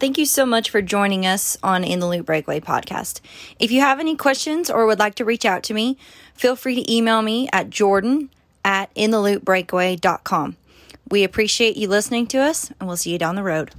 Thank 0.00 0.16
you 0.16 0.26
so 0.26 0.46
much 0.46 0.70
for 0.70 0.80
joining 0.80 1.26
us 1.26 1.56
on 1.60 1.82
In 1.82 1.98
the 1.98 2.06
Loop 2.06 2.26
Breakaway 2.26 2.60
podcast. 2.60 3.20
If 3.58 3.72
you 3.72 3.80
have 3.80 3.98
any 3.98 4.14
questions 4.14 4.70
or 4.70 4.86
would 4.86 5.00
like 5.00 5.16
to 5.16 5.24
reach 5.24 5.44
out 5.44 5.64
to 5.64 5.74
me, 5.74 5.98
feel 6.34 6.54
free 6.54 6.76
to 6.76 6.92
email 6.92 7.20
me 7.20 7.48
at 7.52 7.68
jordan 7.68 8.30
at 8.64 8.94
intheloopbreakaway.com. 8.94 10.56
We 11.10 11.24
appreciate 11.24 11.76
you 11.76 11.88
listening 11.88 12.28
to 12.28 12.38
us 12.38 12.70
and 12.78 12.86
we'll 12.86 12.96
see 12.96 13.10
you 13.10 13.18
down 13.18 13.34
the 13.34 13.42
road. 13.42 13.72